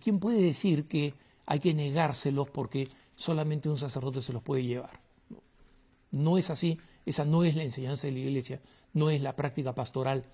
[0.00, 1.14] ¿Quién puede decir que
[1.46, 5.00] hay que negárselos porque solamente un sacerdote se los puede llevar?
[6.10, 8.60] No, es así, esa no es la enseñanza de la Iglesia,
[8.92, 10.24] no es la práctica pastoral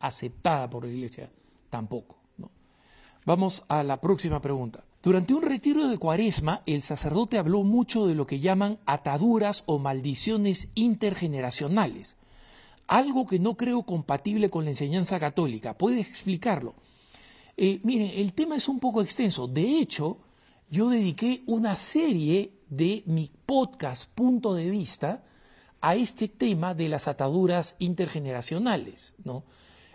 [0.00, 1.30] aceptada por la Iglesia
[1.70, 2.16] tampoco.
[3.24, 4.84] Vamos a la próxima pregunta.
[5.02, 9.80] Durante un retiro de cuaresma, el sacerdote habló mucho de lo que llaman ataduras o
[9.80, 12.16] maldiciones intergeneracionales,
[12.86, 15.76] algo que no creo compatible con la enseñanza católica.
[15.76, 16.74] ¿Puede explicarlo?
[17.56, 19.48] Eh, miren, el tema es un poco extenso.
[19.48, 20.18] De hecho,
[20.70, 25.24] yo dediqué una serie de mi podcast Punto de Vista
[25.80, 29.14] a este tema de las ataduras intergeneracionales.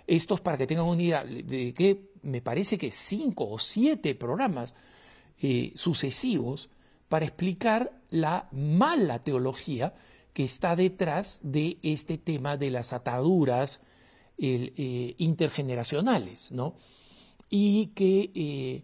[0.08, 4.74] Estos, para que tengan una idea, dediqué, me parece que cinco o siete programas
[5.42, 6.70] eh, sucesivos
[7.10, 9.94] para explicar la mala teología
[10.34, 13.82] que está detrás de este tema de las ataduras
[14.38, 16.52] eh, intergeneracionales,
[17.50, 18.84] y que, eh,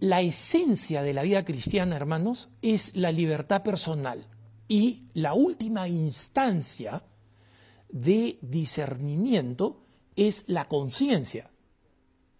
[0.00, 4.26] la esencia de la vida cristiana, hermanos, es la libertad personal
[4.66, 7.02] y la última instancia
[7.90, 9.82] de discernimiento
[10.16, 11.50] es la conciencia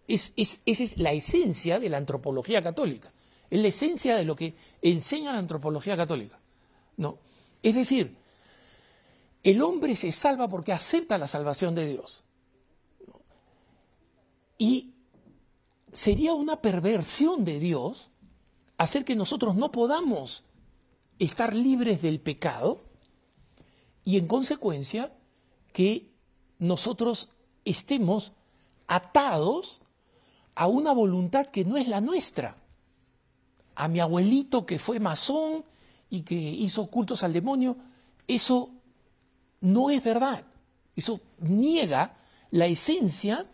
[0.09, 3.13] Es, esa es la esencia de la antropología católica.
[3.49, 6.39] Es la esencia de lo que enseña la antropología católica.
[6.97, 7.19] ¿no?
[7.63, 8.17] Es decir,
[9.43, 12.23] el hombre se salva porque acepta la salvación de Dios.
[14.57, 14.93] Y
[15.93, 18.09] sería una perversión de Dios
[18.77, 20.43] hacer que nosotros no podamos
[21.19, 22.81] estar libres del pecado
[24.03, 25.13] y en consecuencia
[25.73, 26.11] que
[26.57, 27.29] nosotros
[27.65, 28.33] estemos
[28.87, 29.81] atados
[30.59, 32.57] a una voluntad que no es la nuestra.
[33.75, 35.63] A mi abuelito que fue masón
[36.09, 37.77] y que hizo cultos al demonio,
[38.27, 38.69] eso
[39.61, 40.45] no es verdad.
[40.97, 42.17] Eso niega
[42.51, 43.49] la esencia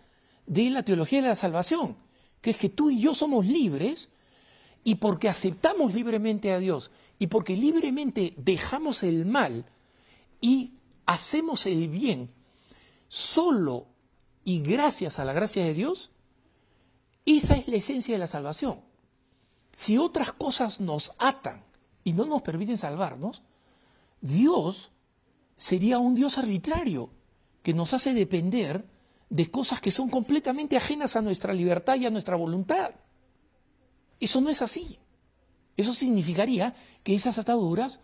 [0.48, 1.96] de la teología de la salvación,
[2.42, 4.10] que es que tú y yo somos libres
[4.84, 6.90] y porque aceptamos libremente a Dios
[7.20, 9.66] y porque libremente dejamos el mal
[10.42, 10.74] y
[11.06, 12.32] hacemos el bien
[13.10, 13.90] solo
[14.44, 16.10] y gracias a la gracia de Dios,
[17.26, 18.82] esa es la esencia de la salvación.
[19.74, 21.64] Si otras cosas nos atan
[22.04, 23.44] y no nos permiten salvarnos,
[24.22, 24.92] Dios
[25.58, 27.10] sería un Dios arbitrario
[27.64, 28.86] que nos hace depender
[29.30, 32.92] de cosas que son completamente ajenas a nuestra libertad y a nuestra voluntad.
[34.20, 35.00] Eso no es así.
[35.78, 36.74] Eso significaría
[37.04, 38.00] que esas ataduras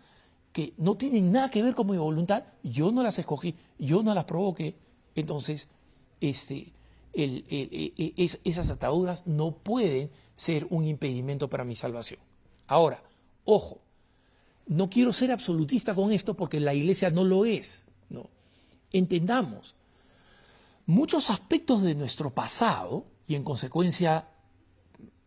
[0.52, 4.14] que no tienen nada que ver con mi voluntad, yo no las escogí, yo no
[4.14, 4.76] las provoqué,
[5.14, 5.68] entonces
[6.20, 6.72] este,
[7.14, 12.20] e, e, esas ataduras no pueden ser un impedimento para mi salvación.
[12.66, 13.02] Ahora,
[13.44, 13.80] ojo,
[14.66, 17.84] no quiero ser absolutista con esto porque la iglesia no lo es.
[18.08, 18.30] ¿no?
[18.92, 19.74] Entendamos,
[20.86, 24.28] muchos aspectos de nuestro pasado y en consecuencia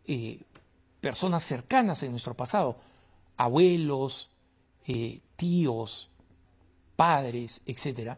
[0.06, 0.42] eh,
[1.02, 2.80] personas cercanas en nuestro pasado,
[3.38, 4.30] abuelos,
[4.88, 6.10] eh, tíos,
[6.96, 8.18] padres, etc.,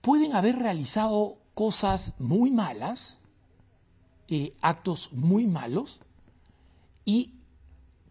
[0.00, 3.20] pueden haber realizado cosas muy malas,
[4.28, 6.00] eh, actos muy malos,
[7.04, 7.34] y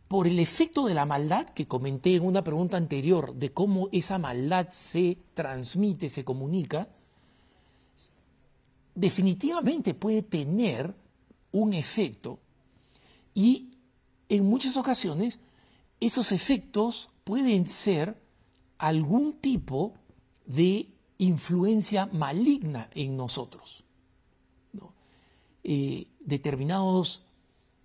[0.08, 4.18] por el efecto de la maldad que comenté en una pregunta anterior de cómo esa
[4.18, 6.90] maldad se transmite, se comunica,
[8.94, 10.94] definitivamente puede tener
[11.54, 12.40] un efecto.
[13.34, 13.72] Y
[14.28, 15.40] en muchas ocasiones
[16.02, 18.22] esos efectos pueden ser
[18.78, 19.94] algún tipo
[20.46, 20.91] de
[21.22, 23.84] influencia maligna en nosotros.
[25.64, 27.24] Eh, determinados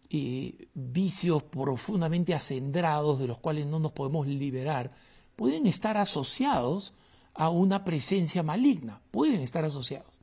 [0.09, 4.95] eh, vicios profundamente acendrados de los cuales no nos podemos liberar
[5.37, 6.95] pueden estar asociados
[7.34, 10.18] a una presencia maligna, pueden estar asociados.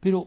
[0.00, 0.26] Pero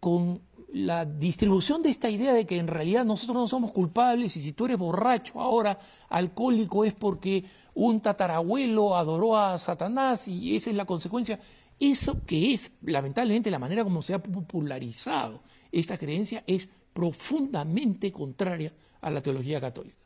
[0.00, 0.40] con
[0.72, 4.52] la distribución de esta idea de que en realidad nosotros no somos culpables y si
[4.52, 7.44] tú eres borracho ahora, alcohólico, es porque
[7.74, 11.40] un tatarabuelo adoró a Satanás y esa es la consecuencia.
[11.80, 15.42] Eso que es, lamentablemente, la manera como se ha popularizado
[15.72, 19.96] esta creencia es profundamente contraria a la teología católica.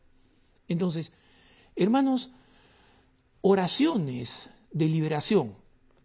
[0.69, 1.13] Entonces,
[1.75, 2.31] hermanos,
[3.41, 5.55] oraciones de liberación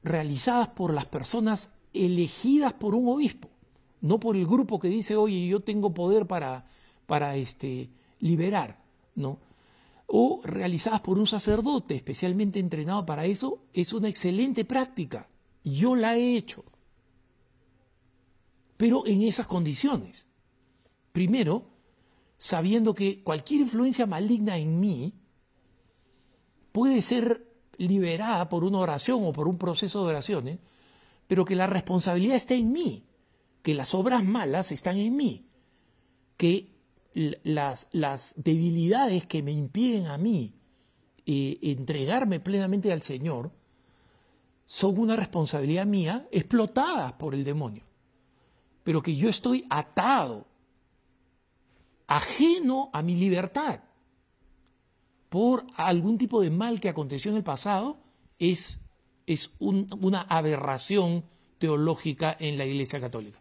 [0.03, 3.49] realizadas por las personas elegidas por un obispo,
[4.02, 6.66] no por el grupo que dice, oye, yo tengo poder para,
[7.06, 7.89] para este,
[8.20, 8.84] liberar,
[9.16, 9.39] ¿no?
[10.06, 15.28] O realizadas por un sacerdote especialmente entrenado para eso, es una excelente práctica.
[15.64, 16.64] Yo la he hecho.
[18.78, 20.28] Pero en esas condiciones.
[21.12, 21.66] Primero,
[22.38, 25.14] sabiendo que cualquier influencia maligna en mí
[26.72, 30.60] puede ser liberada por una oración o por un proceso de oraciones,
[31.28, 33.04] pero que la responsabilidad está en mí,
[33.68, 35.45] que las obras malas están en mí,
[36.38, 36.70] que
[37.43, 37.89] las,
[38.38, 40.53] debilidades que me impiden a mí
[41.26, 43.51] eh, entregarme plenamente al Señor
[44.65, 47.84] son una responsabilidad mía explotada por el demonio,
[48.86, 50.47] pero que yo estoy atado,
[52.07, 53.82] ajeno a mi libertad
[55.28, 57.97] por algún tipo de mal que aconteció en el pasado,
[58.39, 58.80] es
[59.26, 61.26] es una aberración
[61.57, 63.39] teológica en la Iglesia Católica.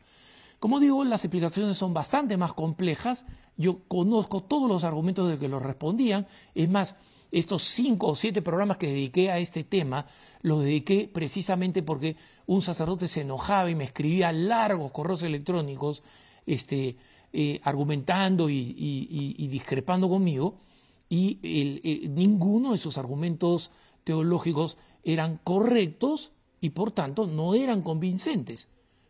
[0.58, 3.26] Como digo, las explicaciones son bastante más complejas.
[3.56, 6.26] Yo conozco todos los argumentos de que los respondían.
[6.54, 6.96] Es más,
[7.30, 10.06] estos cinco o siete programas que dediqué a este tema,
[10.42, 16.02] los dediqué precisamente porque un sacerdote se enojaba y me escribía largos correos electrónicos
[16.46, 16.96] este,
[17.32, 20.60] eh, argumentando y, discrepando conmigo,
[21.08, 23.70] y eh, ninguno de sus argumentos
[24.04, 28.68] teológicos eran correctos y por tanto no eran convincentes.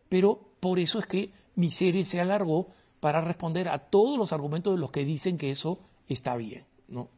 [0.09, 2.67] Pero por eso es que mi serie se alargó
[2.99, 6.65] para responder a todos los argumentos de los que dicen que eso está bien.
[6.87, 7.09] ¿no?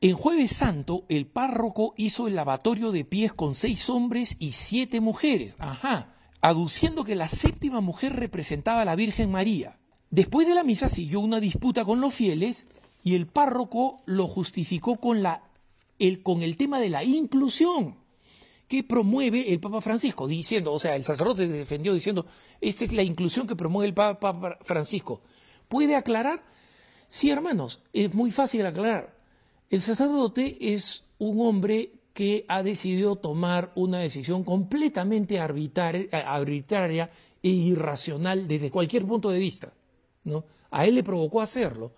[0.00, 5.00] En Jueves Santo, el párroco hizo el lavatorio de pies con seis hombres y siete
[5.00, 5.54] mujeres.
[5.58, 9.78] Ajá, aduciendo que la séptima mujer representaba a la Virgen María.
[10.10, 12.68] Después de la misa siguió una disputa con los fieles
[13.02, 15.42] y el párroco lo justificó con, la,
[15.98, 17.96] el, con el tema de la inclusión
[18.68, 22.26] que promueve el Papa Francisco, diciendo, o sea, el sacerdote defendió diciendo,
[22.60, 25.22] esta es la inclusión que promueve el Papa Francisco.
[25.68, 26.44] ¿Puede aclarar?
[27.08, 29.16] Sí, hermanos, es muy fácil aclarar.
[29.70, 37.10] El sacerdote es un hombre que ha decidido tomar una decisión completamente arbitraria
[37.42, 39.72] e irracional desde cualquier punto de vista.
[40.24, 40.44] ¿no?
[40.70, 41.92] A él le provocó hacerlo.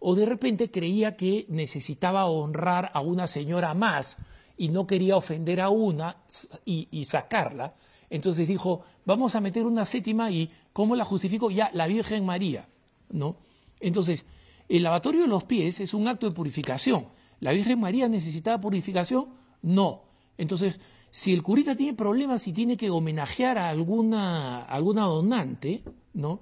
[0.00, 4.18] O de repente creía que necesitaba honrar a una señora más
[4.56, 6.16] y no quería ofender a una
[6.64, 7.74] y, sacarla.
[8.08, 11.50] Entonces dijo, vamos a meter una séptima y ¿cómo la justifico?
[11.50, 12.68] Ya, la Virgen María.
[13.10, 13.36] ¿no?
[13.80, 14.26] Entonces,
[14.68, 17.08] el lavatorio de los pies es un acto de purificación.
[17.40, 19.28] ¿La Virgen María necesitaba purificación?
[19.62, 20.02] No.
[20.38, 20.80] Entonces,
[21.10, 25.82] si el curita tiene problemas y tiene que homenajear a alguna, alguna donante,
[26.14, 26.40] ¿no?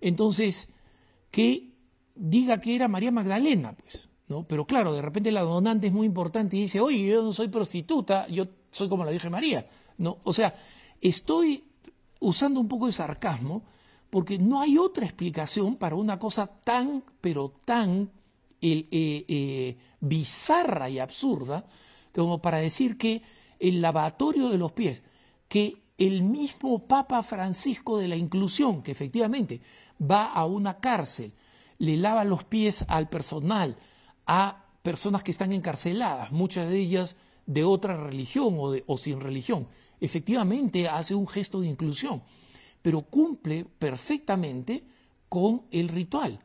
[0.00, 0.68] Entonces,
[1.30, 1.74] que
[2.14, 4.46] diga que era María Magdalena, pues, ¿no?
[4.46, 7.48] Pero claro, de repente la donante es muy importante y dice, oye, yo no soy
[7.48, 9.68] prostituta, yo soy como la Virgen María,
[9.98, 10.18] ¿no?
[10.24, 10.54] O sea,
[11.00, 11.64] estoy
[12.20, 13.64] usando un poco de sarcasmo
[14.10, 18.10] porque no hay otra explicación para una cosa tan, pero tan
[18.60, 21.66] eh, eh, bizarra y absurda
[22.14, 23.22] como para decir que
[23.58, 25.02] el lavatorio de los pies,
[25.48, 29.60] que el mismo Papa Francisco de la Inclusión, que efectivamente
[30.00, 31.32] va a una cárcel,
[31.78, 33.76] le lava los pies al personal,
[34.26, 37.16] a personas que están encarceladas, muchas de ellas
[37.46, 39.68] de otra religión o, sin religión,
[40.00, 42.22] efectivamente hace un gesto de inclusión,
[42.82, 44.84] pero cumple perfectamente
[45.28, 46.40] con el ritual.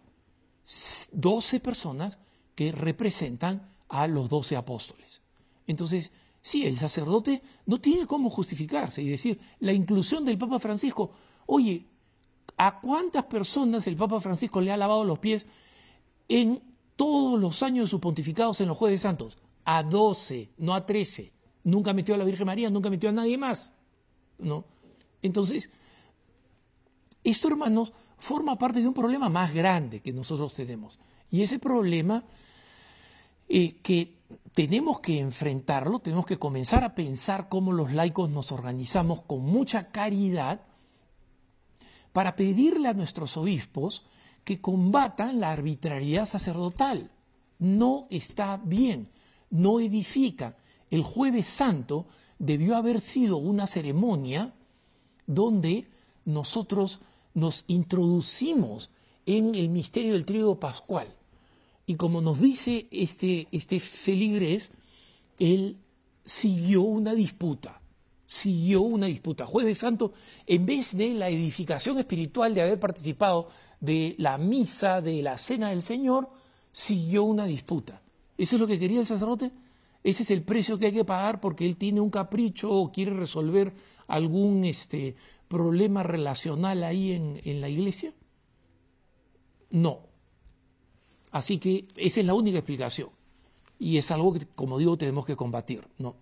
[1.12, 2.20] Doce personas
[2.56, 5.22] que representan a los doce apóstoles.
[5.68, 6.12] Entonces,
[6.42, 11.12] sí, el sacerdote no tiene cómo justificarse y decir, la inclusión del Papa Francisco,
[11.48, 11.86] oye,
[12.58, 15.46] ¿a cuántas personas el Papa Francisco le ha lavado los pies
[16.28, 16.71] en
[17.02, 19.39] todos los años de sus pontificados en los Jueves Santos?
[19.66, 21.34] A 12, no a 13.
[21.64, 23.74] Nunca metió a la Virgen María, nunca metió a nadie más.
[24.38, 24.66] ¿No?
[25.24, 25.72] Entonces,
[27.24, 30.99] esto, hermanos, forma parte de un problema más grande que nosotros tenemos.
[31.32, 32.24] Y ese problema
[33.49, 34.20] eh, que
[34.54, 39.88] tenemos que enfrentarlo, tenemos que comenzar a pensar cómo los laicos nos organizamos con mucha
[39.88, 40.62] caridad
[42.14, 44.06] para pedirle a nuestros obispos
[44.44, 47.12] que combatan la arbitrariedad sacerdotal.
[47.60, 49.10] No está bien,
[49.50, 50.58] no edifica.
[50.89, 52.08] El jueves santo
[52.39, 54.54] debió haber sido una ceremonia
[55.28, 55.88] donde
[56.26, 57.00] nosotros
[57.34, 58.89] nos introducimos
[59.26, 61.08] en el misterio del trigo pascual.
[61.86, 64.72] Y como nos dice este, este feligrés,
[65.39, 65.78] él
[66.24, 67.82] siguió una disputa,
[68.28, 69.46] siguió una disputa.
[69.46, 70.14] Jueves Santo,
[70.46, 73.50] en vez de la edificación espiritual de haber participado
[73.82, 76.30] de la misa, de la cena del Señor,
[76.72, 78.02] siguió una disputa.
[78.38, 79.52] ¿Eso es lo que quería el sacerdote?
[80.04, 83.12] ¿Ese es el precio que hay que pagar porque él tiene un capricho o quiere
[83.12, 83.74] resolver
[84.08, 85.16] algún este,
[85.48, 88.14] problema relacional ahí en, en la iglesia?
[89.70, 90.08] No.
[91.32, 93.10] Así que esa es la única explicación.
[93.78, 95.88] Y es algo que, como digo, tenemos que combatir.
[95.98, 96.16] ¿no?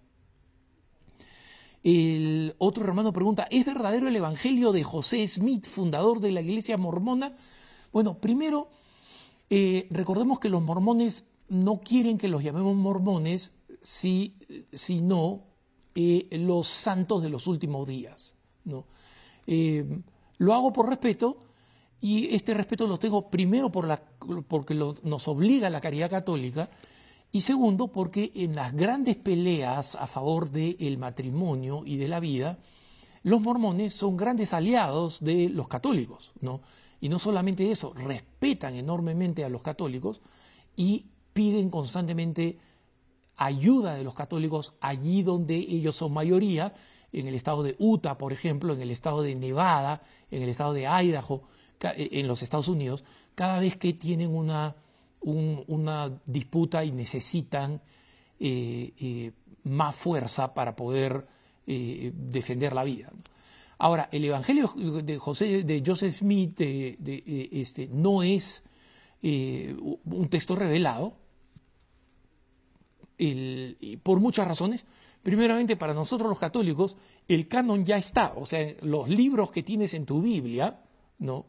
[1.83, 6.77] El otro hermano pregunta, ¿es verdadero el Evangelio de José Smith, fundador de la Iglesia
[6.77, 7.37] mormona?
[7.93, 8.67] Bueno, primero,
[9.49, 14.35] eh, recordemos que los mormones no quieren que los llamemos mormones, si,
[14.73, 15.43] sino
[15.95, 18.35] eh, los santos de los últimos días.
[18.65, 18.85] ¿no?
[19.47, 20.01] Eh,
[20.37, 21.37] lo hago por respeto,
[22.01, 24.01] y este respeto lo tengo primero por la,
[24.47, 26.69] porque nos obliga la caridad católica
[27.31, 32.57] y segundo porque en las grandes peleas a favor del matrimonio y de la vida,
[33.23, 36.61] los mormones son grandes aliados de los católicos, ¿no?
[37.01, 40.21] Y no solamente eso, respetan enormemente a los católicos
[40.75, 42.59] y piden constantemente
[43.37, 46.73] ayuda de los católicos allí donde ellos son mayoría,
[47.11, 50.73] en el estado de Utah, por ejemplo, en el estado de Nevada, en el estado
[50.73, 51.43] de Idaho,
[51.81, 53.03] eh, en los Estados Unidos,
[53.35, 54.75] cada vez que tienen una,
[55.21, 57.81] una disputa y necesitan
[58.39, 59.31] eh, eh,
[59.63, 61.27] más fuerza para poder
[61.67, 63.11] defender la vida.
[63.77, 68.63] Ahora, el Evangelio de José, de Joseph Smith, este, no es
[69.21, 71.13] un texto revelado,
[74.01, 74.85] por muchas razones.
[75.21, 76.97] Primeramente, para nosotros los católicos,
[77.27, 80.81] el canon ya está, o sea, los libros que tienes en tu Biblia,
[81.19, 81.45] ¿no?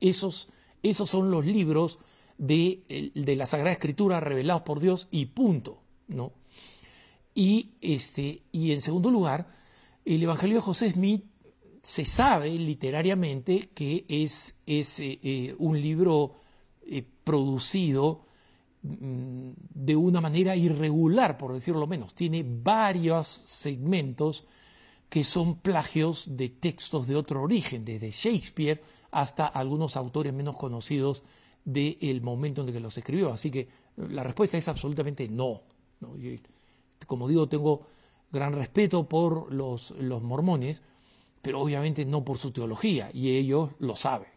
[0.00, 0.48] Esos,
[0.82, 2.00] esos son los libros
[2.38, 6.32] de, de, la Sagrada Escritura revelados por Dios y punto, ¿no?
[7.34, 9.48] Y, este, y en segundo lugar,
[10.04, 11.24] el Evangelio de José Smith
[11.82, 15.02] se sabe literariamente que es, es
[15.58, 16.36] un libro
[17.24, 18.26] producido
[18.82, 22.14] mm, de una manera irregular, por decirlo menos.
[22.14, 24.44] Tiene varios segmentos
[25.08, 31.22] que son plagios de textos de otro origen, desde Shakespeare hasta algunos autores menos conocidos
[31.64, 33.32] del momento en que los escribió.
[33.32, 35.62] Así que la respuesta es absolutamente no.
[37.06, 37.86] como digo, tengo
[38.30, 40.82] gran respeto por los, los, mormones,
[41.40, 44.28] pero obviamente no por su teología, y ellos lo saben.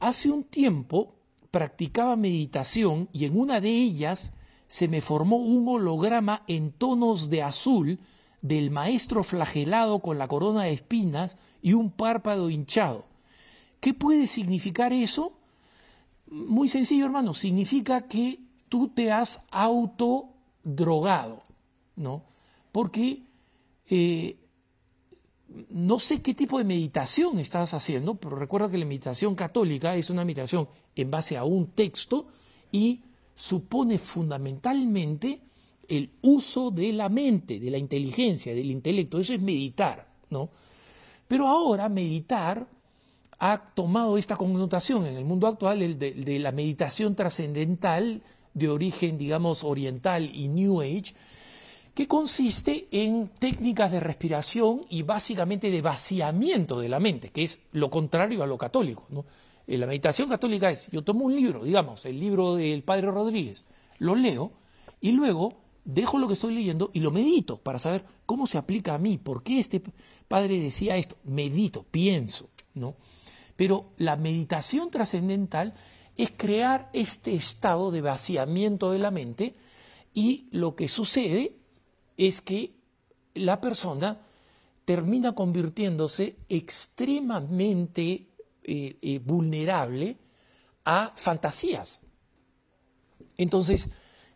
[0.00, 1.14] Hace un tiempo
[1.50, 4.32] practicaba meditación y en una de ellas
[4.66, 8.00] se me formó un holograma en tonos de azul
[8.40, 13.06] del maestro flagelado con la corona de espinas y un párpado hinchado.
[13.80, 15.34] ¿Qué puede significar eso?
[16.32, 21.42] Muy sencillo, hermano, significa que tú te has autodrogado,
[21.96, 22.24] ¿no?
[22.72, 23.22] Porque
[23.90, 24.38] eh,
[25.68, 30.08] no sé qué tipo de meditación estás haciendo, pero recuerda que la meditación católica es
[30.08, 32.28] una meditación en base a un texto
[32.70, 33.02] y
[33.34, 35.42] supone fundamentalmente
[35.86, 39.18] el uso de la mente, de la inteligencia, del intelecto.
[39.18, 40.48] Eso es meditar, ¿no?
[41.28, 42.66] Pero ahora meditar
[43.44, 48.22] ha tomado esta connotación en el mundo actual el de, la meditación trascendental
[48.54, 51.12] de origen, digamos, oriental y New Age,
[51.92, 57.58] que consiste en técnicas de respiración y básicamente de vaciamiento de la mente, que es
[57.72, 59.06] lo contrario a lo católico.
[59.10, 59.24] ¿no?
[59.66, 63.64] Eh, la meditación católica es, yo tomo un libro, digamos, el libro del Padre Rodríguez,
[63.98, 64.52] lo leo
[65.00, 65.52] y luego
[65.84, 69.18] dejo lo que estoy leyendo y lo medito para saber cómo se aplica a mí,
[69.18, 69.82] por qué este
[70.28, 72.94] padre decía esto, medito, pienso, ¿no?
[73.56, 75.74] Pero la meditación trascendental
[76.16, 79.54] es crear este estado de vaciamiento de la mente
[80.14, 81.56] y lo que sucede
[82.16, 82.74] es que
[83.34, 84.20] la persona
[84.84, 88.28] termina convirtiéndose extremadamente
[88.64, 90.18] eh, eh, vulnerable
[90.84, 92.00] a fantasías.
[93.36, 93.90] Entonces,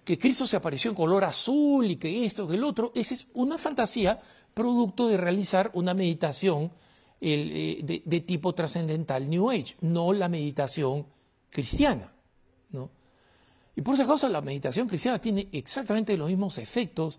[0.04, 3.26] que Cristo se apareció en color azul y que esto, que el otro, esa es
[3.34, 4.20] una fantasía
[4.54, 6.72] producto de realizar una meditación
[7.20, 11.06] eh, de, tipo trascendental New Age, no la meditación
[11.50, 12.12] cristiana.
[12.70, 12.90] ¿no?
[13.74, 17.18] Y por esa causa la meditación cristiana tiene exactamente los mismos efectos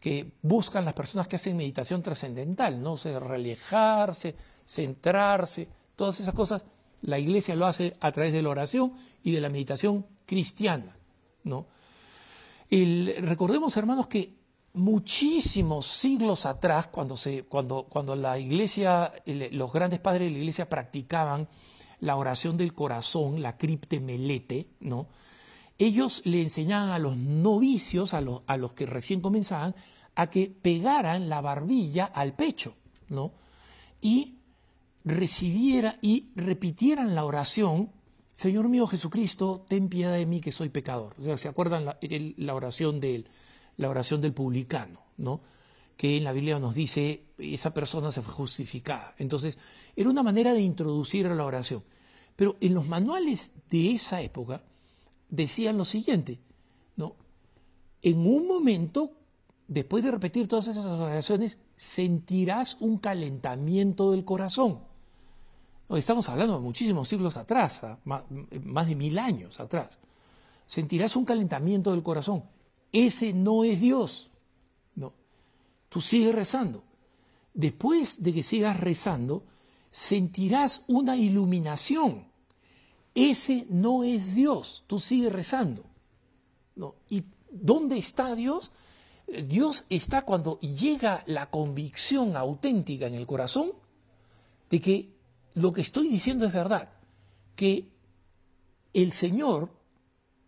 [0.00, 2.96] que buscan las personas que hacen meditación trascendental, ¿no?
[2.96, 5.66] Relajarse, centrarse,
[5.96, 6.62] todas esas cosas.
[7.02, 10.96] La iglesia lo hace a través de la oración y de la meditación cristiana,
[11.44, 11.66] ¿no?
[12.68, 14.34] recordemos, hermanos, que
[14.76, 20.68] muchísimos siglos atrás, cuando, se, cuando, cuando la iglesia, los grandes padres de la iglesia
[20.68, 21.48] practicaban
[22.00, 25.08] la oración del corazón, la cripte melete, ¿no?
[25.78, 29.74] ellos le enseñaban a los novicios, a los, a los que recién comenzaban,
[30.14, 32.74] a que pegaran la barbilla al pecho,
[33.08, 33.32] ¿no?
[34.00, 34.38] Y
[35.04, 37.90] recibiera y repitieran la oración,
[38.32, 41.14] Señor mío Jesucristo, ten piedad de mí que soy pecador.
[41.18, 43.28] O sea, ¿se acuerdan la, oración del,
[43.76, 45.40] la oración del publicano, ¿no?
[45.96, 49.14] Que en la Biblia nos dice, esa persona se fue justificada.
[49.18, 49.58] Entonces,
[49.94, 51.82] era una manera de introducir a la oración.
[52.36, 54.62] Pero en los manuales de esa época,
[55.28, 56.38] decían lo siguiente,
[56.96, 57.16] ¿no?
[58.02, 59.12] En un momento,
[59.66, 64.80] después de repetir todas esas oraciones, sentirás un calentamiento del corazón.
[65.90, 67.98] Estamos hablando de muchísimos siglos atrás, ¿ah?
[68.04, 69.98] más, de mil años atrás.
[70.66, 72.44] Sentirás un calentamiento del corazón.
[72.96, 74.30] Ese no es Dios.
[74.94, 75.12] No.
[75.88, 76.84] Tú sigues rezando.
[77.52, 79.44] Después de que sigas rezando,
[79.90, 82.26] sentirás una iluminación
[83.16, 84.84] ese no es Dios.
[84.86, 85.84] Tú sigues rezando.
[86.76, 86.96] ¿no?
[87.08, 88.70] ¿Y dónde está Dios?
[89.26, 93.72] Dios está cuando llega la convicción auténtica en el corazón
[94.68, 95.16] de que
[95.54, 96.90] lo que estoy diciendo es verdad,
[97.56, 97.88] que
[98.92, 99.70] el Señor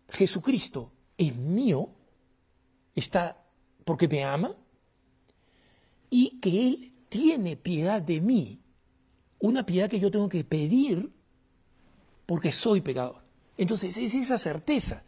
[0.07, 1.89] Jesucristo es mío,
[2.95, 3.43] está
[3.85, 4.55] porque me ama,
[6.09, 8.61] y que Él tiene piedad de mí,
[9.39, 11.11] una piedad que yo tengo que pedir
[12.25, 13.23] porque soy pecador.
[13.57, 15.03] Entonces es esa certeza.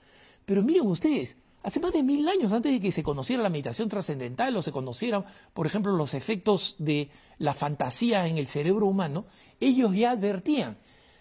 [0.45, 3.89] Pero miren ustedes, hace más de mil años antes de que se conociera la meditación
[3.89, 9.25] trascendental o se conocieran, por ejemplo, los efectos de la fantasía en el cerebro humano,
[9.59, 10.77] ellos ya advertían,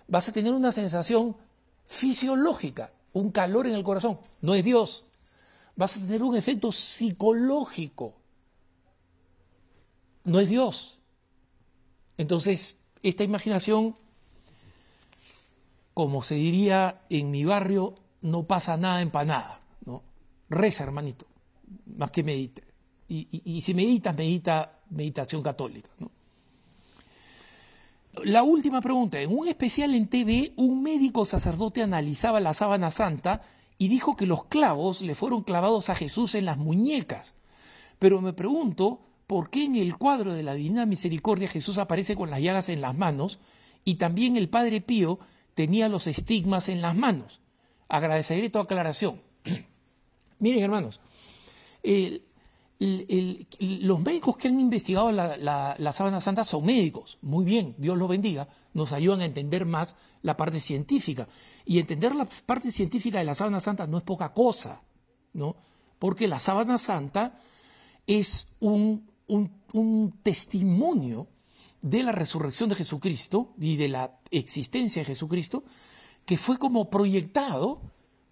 [0.08, 1.36] vas a tener una sensación
[1.86, 5.04] fisiológica, un calor en el corazón, no es Dios.
[5.80, 8.12] Vas a tener un efecto psicológico,
[10.24, 11.00] no es Dios.
[12.18, 13.94] Entonces, esta imaginación
[15.94, 20.02] como se diría en mi barrio, no pasa nada empanada, ¿no?
[20.50, 21.26] Reza, hermanito,
[21.96, 22.62] más que medite.
[23.08, 25.88] Y, si meditas, medita meditación católica,
[28.24, 29.18] la última pregunta.
[29.18, 33.42] En un especial en TV, un médico sacerdote analizaba la sábana santa
[33.80, 37.32] y dijo que los clavos le fueron clavados a Jesús en las muñecas.
[37.98, 42.28] Pero me pregunto, ¿por qué en el cuadro de la Divina Misericordia Jesús aparece con
[42.28, 43.40] las llagas en las manos
[43.82, 45.18] y también el Padre Pío
[45.54, 47.40] tenía los estigmas en las manos?
[47.88, 49.22] Agradeceré tu aclaración.
[50.40, 51.00] Miren, hermanos,
[52.80, 57.18] los médicos que han investigado la, sábana santa son médicos.
[57.20, 58.48] Muy bien, Dios los bendiga.
[58.72, 61.28] Nos ayudan a entender más la parte científica.
[61.66, 64.80] Y entender la parte científica de la sábana santa no es poca cosa,
[65.34, 65.56] ¿no?
[65.98, 67.38] Porque la sábana santa
[68.06, 71.28] es un, un testimonio
[71.82, 75.64] de la resurrección de Jesucristo y de la existencia de Jesucristo
[76.24, 77.82] que fue como proyectado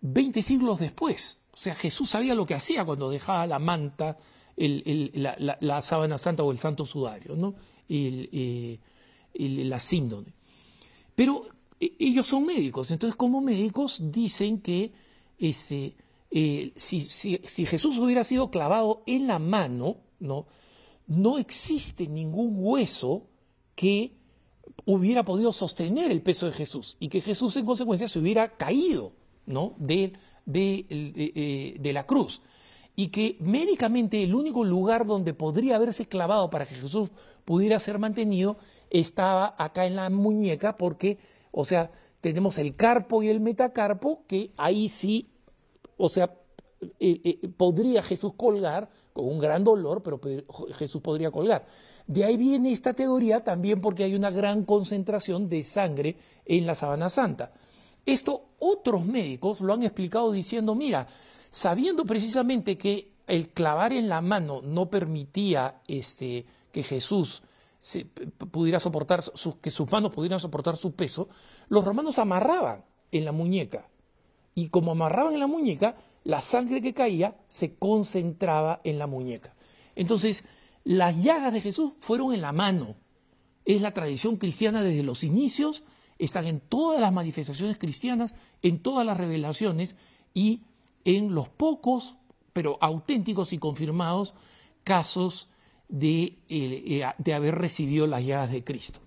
[0.00, 1.42] 20 siglos después.
[1.52, 4.16] O sea, Jesús sabía lo que hacía cuando dejaba la manta,
[4.58, 7.54] la, sábana santa o el santo sudario, ¿no?
[7.88, 8.78] Eh,
[9.34, 10.34] la síndone.
[11.14, 11.46] Pero
[11.80, 14.92] e, ellos son médicos, entonces como médicos dicen que
[15.38, 15.94] este,
[16.30, 20.46] eh, si, si, Jesús hubiera sido clavado en la mano, ¿no?
[21.06, 23.26] no existe ningún hueso
[23.74, 24.12] que
[24.84, 29.12] hubiera podido sostener el peso de Jesús y que Jesús en consecuencia se hubiera caído
[29.46, 29.74] ¿no?
[29.78, 30.12] de,
[30.52, 32.42] eh, de, la cruz.
[32.98, 37.10] Y que médicamente el único lugar donde podría haberse clavado para que Jesús
[37.44, 38.56] pudiera ser mantenido
[38.90, 41.16] estaba acá en la muñeca, porque,
[41.52, 45.30] o sea, tenemos el carpo y el metacarpo, que ahí sí,
[45.96, 46.34] o sea,
[46.98, 50.20] eh, eh, podría Jesús colgar con un gran dolor, pero
[50.74, 51.66] Jesús podría colgar.
[52.08, 56.74] De ahí viene esta teoría también porque hay una gran concentración de sangre en la
[56.74, 57.52] sabana santa.
[58.04, 61.06] Esto otros médicos lo han explicado diciendo, mira,
[61.50, 67.42] sabiendo precisamente que el clavar en la mano no permitía este, que Jesús
[68.50, 69.22] pudiera soportar,
[69.60, 71.28] que sus manos pudieran soportar su peso,
[71.68, 73.88] los romanos amarraban en la muñeca.
[74.54, 79.54] Y como amarraban en la muñeca, la sangre que caía se concentraba en la muñeca.
[79.94, 80.44] Entonces,
[80.84, 82.96] las llagas de Jesús fueron en la mano.
[83.64, 85.84] Es la tradición cristiana desde los inicios
[86.18, 89.96] están en todas las manifestaciones cristianas, en todas las revelaciones
[90.34, 90.62] y
[91.08, 92.16] en los pocos,
[92.52, 94.34] pero auténticos y confirmados,
[94.84, 95.48] casos
[95.88, 99.00] de, eh, de haber recibido las llagas de Cristo.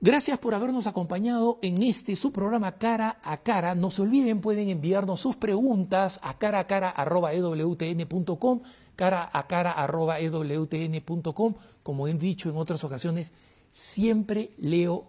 [0.00, 3.76] Gracias por habernos acompañado en este su programa Cara a Cara.
[3.76, 6.92] No se olviden, pueden enviarnos sus preguntas a cara a cara
[8.96, 9.76] cara a cara
[11.84, 13.32] Como he dicho en otras ocasiones,
[13.70, 15.08] siempre leo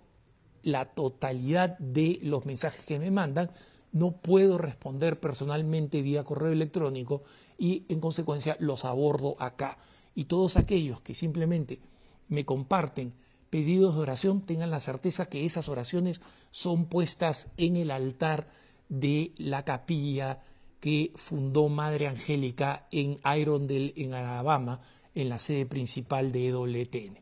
[0.61, 3.49] la totalidad de los mensajes que me mandan,
[3.91, 7.23] no puedo responder personalmente vía correo electrónico
[7.57, 9.77] y en consecuencia los abordo acá.
[10.15, 11.79] Y todos aquellos que simplemente
[12.27, 13.13] me comparten
[13.49, 16.21] pedidos de oración tengan la certeza que esas oraciones
[16.51, 18.47] son puestas en el altar
[18.89, 20.41] de la capilla
[20.79, 24.81] que fundó Madre Angélica en Irondale, en Alabama,
[25.13, 27.19] en la sede principal de EWTN.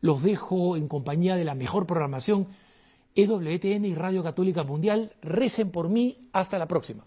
[0.00, 2.48] Los dejo en compañía de la mejor programación
[3.14, 5.12] EWTN y Radio Católica Mundial.
[5.22, 6.28] Recen por mí.
[6.32, 7.04] Hasta la próxima.